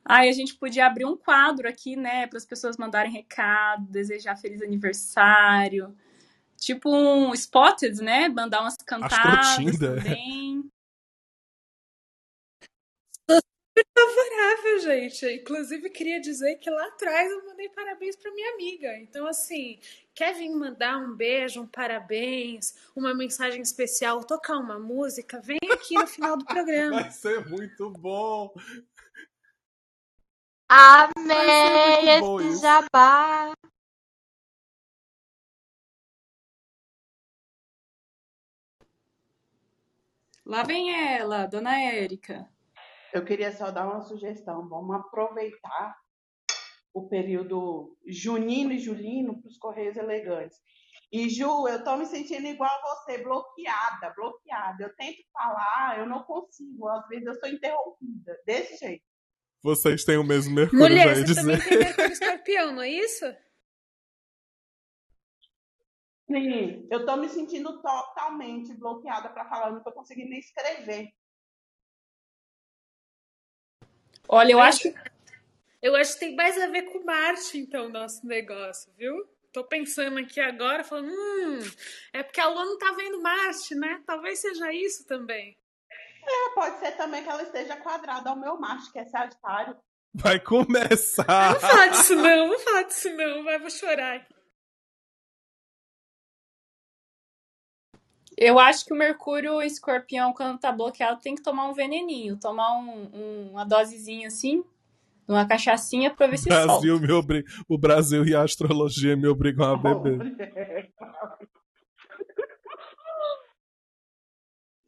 [0.04, 4.36] Ai, a gente podia abrir um quadro aqui, né, para as pessoas mandarem recado, desejar
[4.36, 5.96] feliz aniversário.
[6.56, 8.28] Tipo um Spotted, né?
[8.28, 10.64] Mandar umas cantadas também.
[13.94, 15.26] favorável, gente.
[15.26, 18.96] Inclusive, queria dizer que lá atrás eu mandei parabéns para minha amiga.
[18.98, 19.78] Então, assim,
[20.14, 25.40] quer vir mandar um beijo, um parabéns, uma mensagem especial, tocar uma música?
[25.40, 27.02] Vem aqui no final do programa.
[27.02, 28.54] Vai ser muito bom.
[30.68, 32.62] Amei esse isso.
[32.62, 33.52] jabá.
[40.46, 42.48] Lá vem ela, Dona Érica.
[43.12, 44.68] Eu queria só dar uma sugestão.
[44.68, 45.96] Vamos aproveitar
[46.92, 50.58] o período junino e julino para os Correios Elegantes.
[51.10, 54.84] E, Ju, eu tô me sentindo igual a você, bloqueada, bloqueada.
[54.84, 56.88] Eu tento falar, eu não consigo.
[56.88, 58.36] Às vezes eu sou interrompida.
[58.44, 59.13] Desse jeito.
[59.64, 61.68] Vocês têm o mesmo Mercúrio, já Mulher, ia você também dizer.
[61.68, 63.24] tem Mercúrio Escorpião, não é isso?
[66.30, 69.68] Sim, eu tô me sentindo totalmente bloqueada para falar.
[69.68, 71.12] Eu não tô conseguindo nem escrever.
[74.28, 74.94] Olha, eu acho que
[75.82, 79.14] Eu acho que tem mais a ver com Marte, então, nosso negócio, viu?
[79.52, 81.58] Tô pensando aqui agora, falando, hum,
[82.12, 84.02] é porque a Lua não tá vendo Marte, né?
[84.06, 85.56] Talvez seja isso também.
[86.26, 89.76] É, pode ser também que ela esteja quadrada ao meu macho, que é Sagitário.
[90.14, 91.52] Vai começar.
[91.54, 94.26] Não fala disso não, não fala disso não, vai, vou chorar.
[98.36, 102.76] Eu acho que o Mercúrio escorpião, quando tá bloqueado, tem que tomar um veneninho, tomar
[102.78, 104.64] um- um- uma dosezinha assim,
[105.26, 106.66] uma cachaçinha pra ver se solta.
[106.66, 107.44] Brasil me obri...
[107.68, 110.18] O Brasil e a astrologia me obrigam a beber.
[110.28, 110.90] Mulher.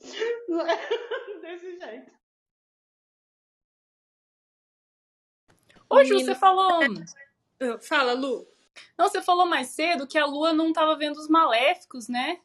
[1.41, 2.13] Desse jeito.
[5.89, 6.81] Ô, Ju, você falou.
[7.61, 8.47] Ah, Fala, Lu.
[8.99, 12.41] Não, você falou mais cedo que a Lua não estava vendo os maléficos, né?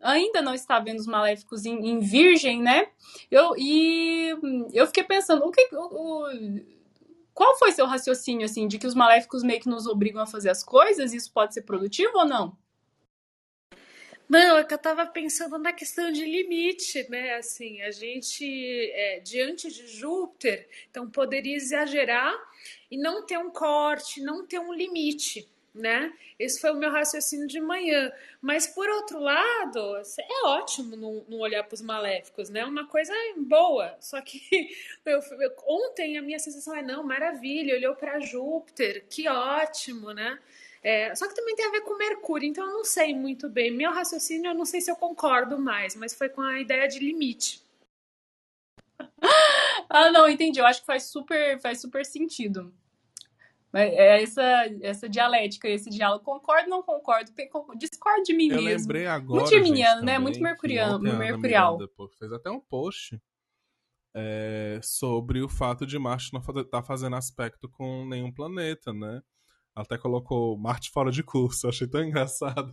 [0.00, 2.88] Ainda não está vendo os maléficos em, em Virgem, né?
[3.30, 4.34] Eu, e
[4.72, 6.26] eu fiquei pensando, o que, o, o,
[7.34, 10.50] qual foi seu raciocínio, assim, de que os maléficos meio que nos obrigam a fazer
[10.50, 11.12] as coisas?
[11.12, 12.56] Isso pode ser produtivo ou não?
[14.28, 17.36] Não, é que eu tava pensando na questão de limite, né?
[17.36, 18.44] Assim, a gente,
[18.92, 22.34] é, diante de Júpiter, então poderia exagerar
[22.90, 26.12] e não ter um corte, não ter um limite, né?
[26.38, 28.12] Esse foi o meu raciocínio de manhã.
[28.42, 32.66] Mas, por outro lado, é ótimo não, olhar para os maléficos, né?
[32.66, 33.96] Uma coisa boa.
[33.98, 34.42] Só que
[35.06, 40.38] eu, eu, ontem a minha sensação é: não, maravilha, olhou para Júpiter, que ótimo, né?
[40.82, 43.70] É, só que também tem a ver com Mercúrio, então eu não sei muito bem.
[43.70, 46.98] Meu raciocínio, eu não sei se eu concordo mais, mas foi com a ideia de
[46.98, 47.62] limite.
[49.88, 50.60] ah, não, entendi.
[50.60, 52.72] Eu acho que faz super, faz super sentido.
[53.72, 54.42] É essa,
[54.80, 56.24] essa dialética, esse diálogo.
[56.24, 57.30] Concordo, não concordo,
[57.76, 58.70] discordo de mim eu mesmo.
[58.70, 59.40] Eu lembrei agora.
[59.40, 60.18] Muito geminiano, né?
[60.18, 61.74] Muito mercuriano, mercurial.
[61.74, 63.20] Miranda, pô, fez até um post
[64.14, 69.22] é, sobre o fato de Marte não estar tá fazendo aspecto com nenhum planeta, né?
[69.80, 71.68] Até colocou Marte fora de curso.
[71.68, 72.70] achei tão engraçado.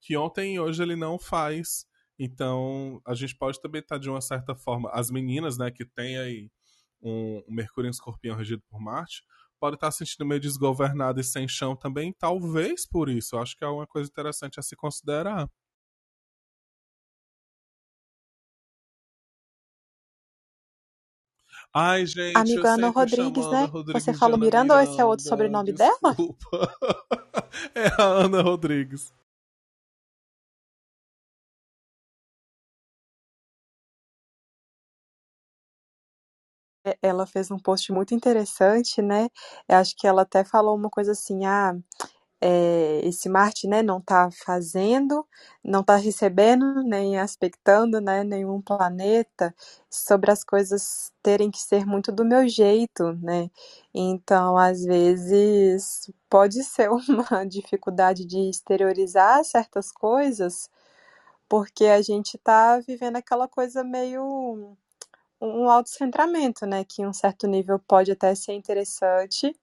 [0.00, 1.86] Que ontem e hoje ele não faz.
[2.18, 6.16] Então, a gente pode também estar, de uma certa forma, as meninas, né, que tem
[6.16, 6.50] aí
[7.02, 9.22] um, Mercúrio em escorpião regido por Marte,
[9.60, 13.36] podem estar se sentindo meio desgovernada e sem chão também, talvez por isso.
[13.36, 15.48] Eu acho que é uma coisa interessante a se considerar.
[21.78, 23.66] Ai, gente, Amiga Ana Rodrigues, né?
[23.66, 25.74] Rodrigues Você falou Miranda, Miranda ou esse é outro sobrenome desculpa.
[25.74, 26.16] dela?
[27.74, 29.12] é a Ana Rodrigues.
[36.86, 39.28] É, ela fez um post muito interessante, né?
[39.68, 41.74] Eu acho que ela até falou uma coisa assim, ah,
[42.40, 45.26] é, esse Marte, né, não está fazendo,
[45.64, 49.54] não está recebendo, nem aspectando, né, nenhum planeta
[49.90, 53.50] sobre as coisas terem que ser muito do meu jeito, né?
[53.94, 56.90] Então, às vezes, pode ser
[57.30, 60.68] uma dificuldade de exteriorizar certas coisas,
[61.48, 64.76] porque a gente está vivendo aquela coisa meio
[65.40, 69.54] um autocentramento, né, que em um certo nível pode até ser interessante,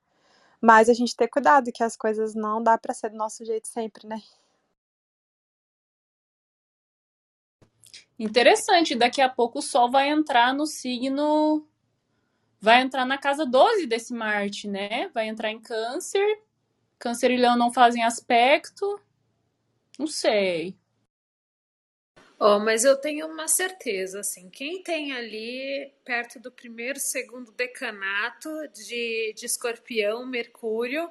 [0.63, 3.67] mas a gente ter cuidado que as coisas não dá para ser do nosso jeito
[3.67, 4.21] sempre, né?
[8.17, 11.67] Interessante, daqui a pouco o Sol vai entrar no signo.
[12.61, 15.09] Vai entrar na casa 12 desse Marte, né?
[15.09, 16.41] Vai entrar em Câncer.
[16.97, 18.97] Câncer e Leão não fazem aspecto.
[19.99, 20.77] Não sei.
[22.45, 28.49] Oh, mas eu tenho uma certeza, assim, quem tem ali perto do primeiro, segundo decanato
[28.73, 31.09] de, de escorpião, Mercúrio,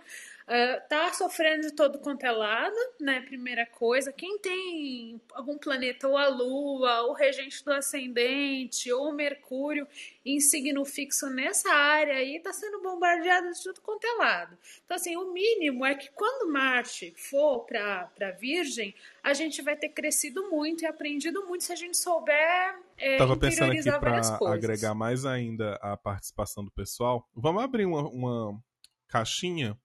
[0.49, 3.21] uh, tá sofrendo de todo quanto é lado, né?
[3.23, 4.13] Primeira coisa.
[4.13, 9.87] Quem tem algum planeta, ou a Lua, ou o regente do ascendente, ou Mercúrio
[10.25, 14.57] em signo fixo nessa área aí, tá sendo bombardeado de tudo quanto é lado.
[14.85, 19.89] Então, assim, o mínimo é que quando Marte for para Virgem, a gente vai ter
[19.89, 22.79] crescido muito e aprendido muito se a gente souber.
[22.97, 27.29] É, Tava pensando aqui para agregar mais ainda a participação do pessoal.
[27.35, 28.63] Vamos abrir uma, uma
[29.09, 29.77] caixinha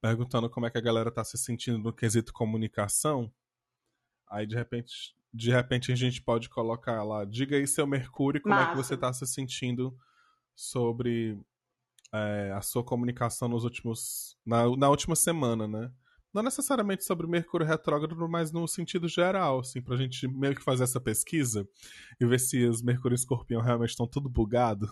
[0.00, 3.32] perguntando como é que a galera tá se sentindo no quesito comunicação.
[4.28, 8.54] Aí de repente, de repente a gente pode colocar lá, diga aí seu Mercúrio, como
[8.54, 8.68] Massa.
[8.68, 9.96] é que você tá se sentindo
[10.54, 11.38] sobre
[12.12, 15.90] é, a sua comunicação nos últimos na, na última semana, né?
[16.32, 20.84] Não necessariamente sobre Mercúrio retrógrado, mas no sentido geral, assim, pra gente meio que fazer
[20.84, 21.68] essa pesquisa
[22.20, 24.88] e ver se os Mercúrio e Escorpião realmente estão tudo bugado.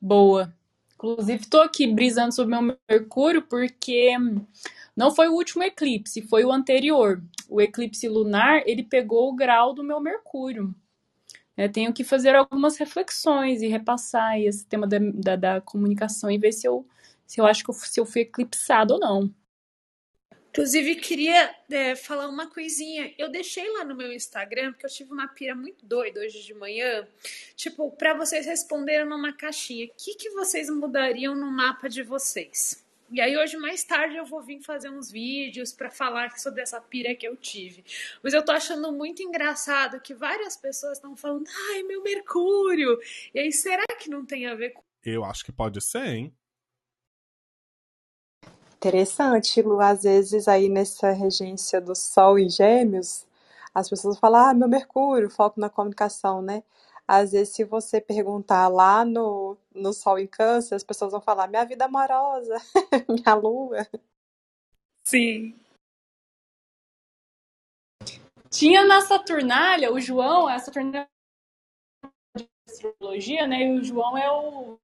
[0.00, 0.54] Boa.
[0.94, 4.16] Inclusive, estou aqui brisando sobre meu Mercúrio porque
[4.96, 7.22] não foi o último eclipse, foi o anterior.
[7.48, 10.74] O eclipse lunar, ele pegou o grau do meu Mercúrio.
[11.56, 16.38] Eu tenho que fazer algumas reflexões e repassar esse tema da, da, da comunicação e
[16.38, 16.86] ver se eu,
[17.26, 19.34] se eu acho que eu, se eu fui eclipsado ou não.
[20.50, 23.12] Inclusive, queria é, falar uma coisinha.
[23.18, 26.54] Eu deixei lá no meu Instagram, porque eu tive uma pira muito doida hoje de
[26.54, 27.06] manhã.
[27.54, 32.84] Tipo, para vocês responderem numa caixinha, o que, que vocês mudariam no mapa de vocês?
[33.10, 36.78] E aí hoje mais tarde eu vou vir fazer uns vídeos para falar sobre essa
[36.78, 37.82] pira que eu tive.
[38.22, 42.98] Mas eu tô achando muito engraçado que várias pessoas estão falando: "Ai, meu Mercúrio".
[43.34, 46.34] E aí será que não tem a ver com Eu acho que pode ser, hein?
[48.78, 49.80] Interessante, Lu.
[49.80, 53.26] Às vezes aí nessa regência do Sol em Gêmeos,
[53.74, 56.64] as pessoas falam, ah, meu Mercúrio, foco na comunicação, né?
[57.08, 61.48] às vezes, se você perguntar lá no, no Sol em Câncer, as pessoas vão falar
[61.48, 62.58] minha vida amorosa,
[63.08, 63.88] minha lua.
[65.06, 65.58] Sim.
[68.50, 71.08] Tinha na Saturnália, o João, a Saturnália
[72.36, 73.62] de astrologia, né?
[73.62, 74.78] E o João é o.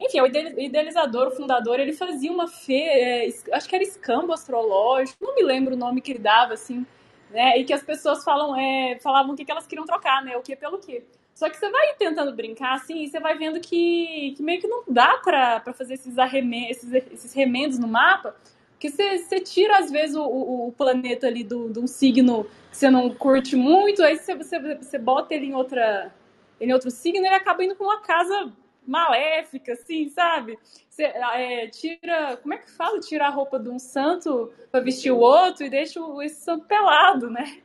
[0.00, 1.80] Enfim, o idealizador, o fundador.
[1.80, 6.00] Ele fazia uma feira, é, acho que era escambo astrológico, não me lembro o nome
[6.00, 6.86] que ele dava, assim,
[7.30, 7.58] né?
[7.58, 10.36] E que as pessoas falam, é, falavam o que, que elas queriam trocar, né?
[10.36, 11.02] O que pelo que.
[11.34, 14.66] Só que você vai tentando brincar, assim, e você vai vendo que, que meio que
[14.66, 18.34] não dá pra fazer esses, arremendos, esses, esses remendos no mapa,
[18.72, 22.76] porque você, você tira, às vezes, o, o, o planeta ali de um signo que
[22.76, 26.12] você não curte muito, aí você, você, você bota ele em outra
[26.60, 28.52] em outro signo, ele acaba indo com uma casa
[28.88, 30.58] maléfica, assim, sabe?
[30.88, 32.36] Você é, tira.
[32.38, 32.98] Como é que fala?
[33.00, 37.30] Tira a roupa de um santo para vestir o outro e deixa esse santo pelado,
[37.30, 37.62] né?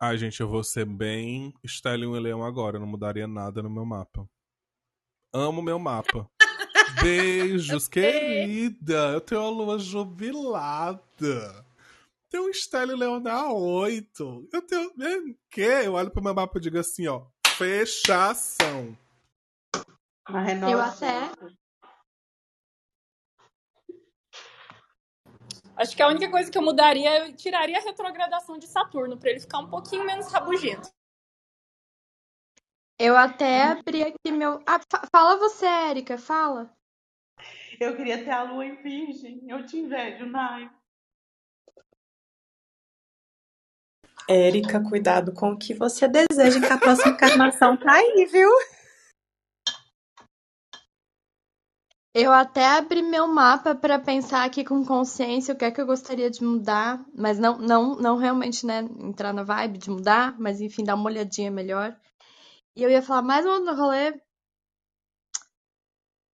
[0.00, 3.68] Ai, gente, eu vou ser bem Stellium e Leão agora, eu não mudaria nada no
[3.68, 4.28] meu mapa.
[5.34, 6.30] Amo meu mapa.
[7.02, 9.10] Beijos, querida.
[9.12, 11.66] Eu tenho a lua jubilada.
[12.30, 14.48] Tem um Stellium Leão na 8.
[14.52, 14.92] Eu tenho.
[15.50, 15.62] Que?
[15.62, 17.26] Eu olho pro meu mapa e digo assim, ó.
[17.58, 18.96] Fechação.
[20.70, 21.32] Eu até.
[25.76, 29.30] Acho que a única coisa que eu mudaria, eu tiraria a retrogradação de Saturno, para
[29.30, 30.88] ele ficar um pouquinho menos rabugento.
[32.96, 34.62] Eu até abri aqui meu.
[34.64, 34.78] Ah,
[35.10, 36.72] fala você, Érica, fala.
[37.80, 39.42] Eu queria ter a lua em virgem.
[39.48, 40.70] Eu te invejo, Nai.
[44.28, 48.50] Érica, cuidado com o que você deseja, que a próxima encarnação tá aí, viu?
[52.14, 55.86] Eu até abri meu mapa para pensar aqui com consciência o que é que eu
[55.86, 60.60] gostaria de mudar, mas não, não, não realmente, né, entrar na vibe de mudar, mas
[60.60, 61.96] enfim, dar uma olhadinha melhor.
[62.76, 64.20] E eu ia falar mais um outro rolê.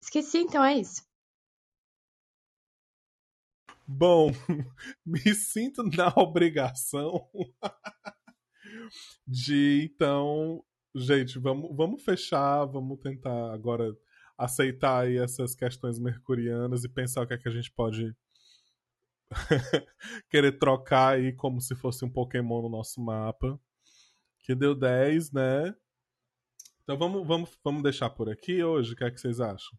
[0.02, 1.02] Esqueci, então é isso.
[3.86, 4.30] Bom,
[5.04, 7.28] me sinto na obrigação
[9.26, 10.64] de então,
[10.94, 13.94] gente, vamos, vamos fechar, vamos tentar agora
[14.38, 18.16] aceitar aí essas questões mercurianas e pensar o que é que a gente pode
[20.30, 23.60] querer trocar aí como se fosse um Pokémon no nosso mapa.
[24.40, 25.74] Que deu 10, né?
[26.82, 28.92] Então vamos, vamos, vamos deixar por aqui hoje.
[28.92, 29.78] O que é que vocês acham?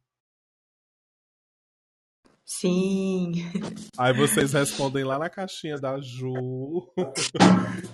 [2.46, 3.32] Sim.
[3.98, 6.94] Aí vocês respondem lá na caixinha da Ju.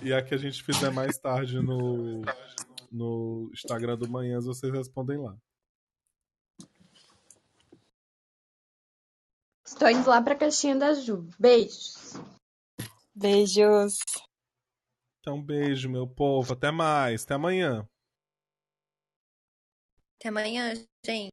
[0.04, 2.20] e a que a gente fizer mais tarde no,
[2.90, 5.34] no Instagram do Manhãs, vocês respondem lá.
[9.64, 11.30] Estou indo lá para a caixinha da Ju.
[11.38, 12.12] Beijos.
[13.14, 13.96] Beijos.
[15.20, 16.52] Então, beijo, meu povo.
[16.52, 17.24] Até mais.
[17.24, 17.88] Até amanhã.
[20.18, 20.74] Até amanhã,
[21.06, 21.32] gente.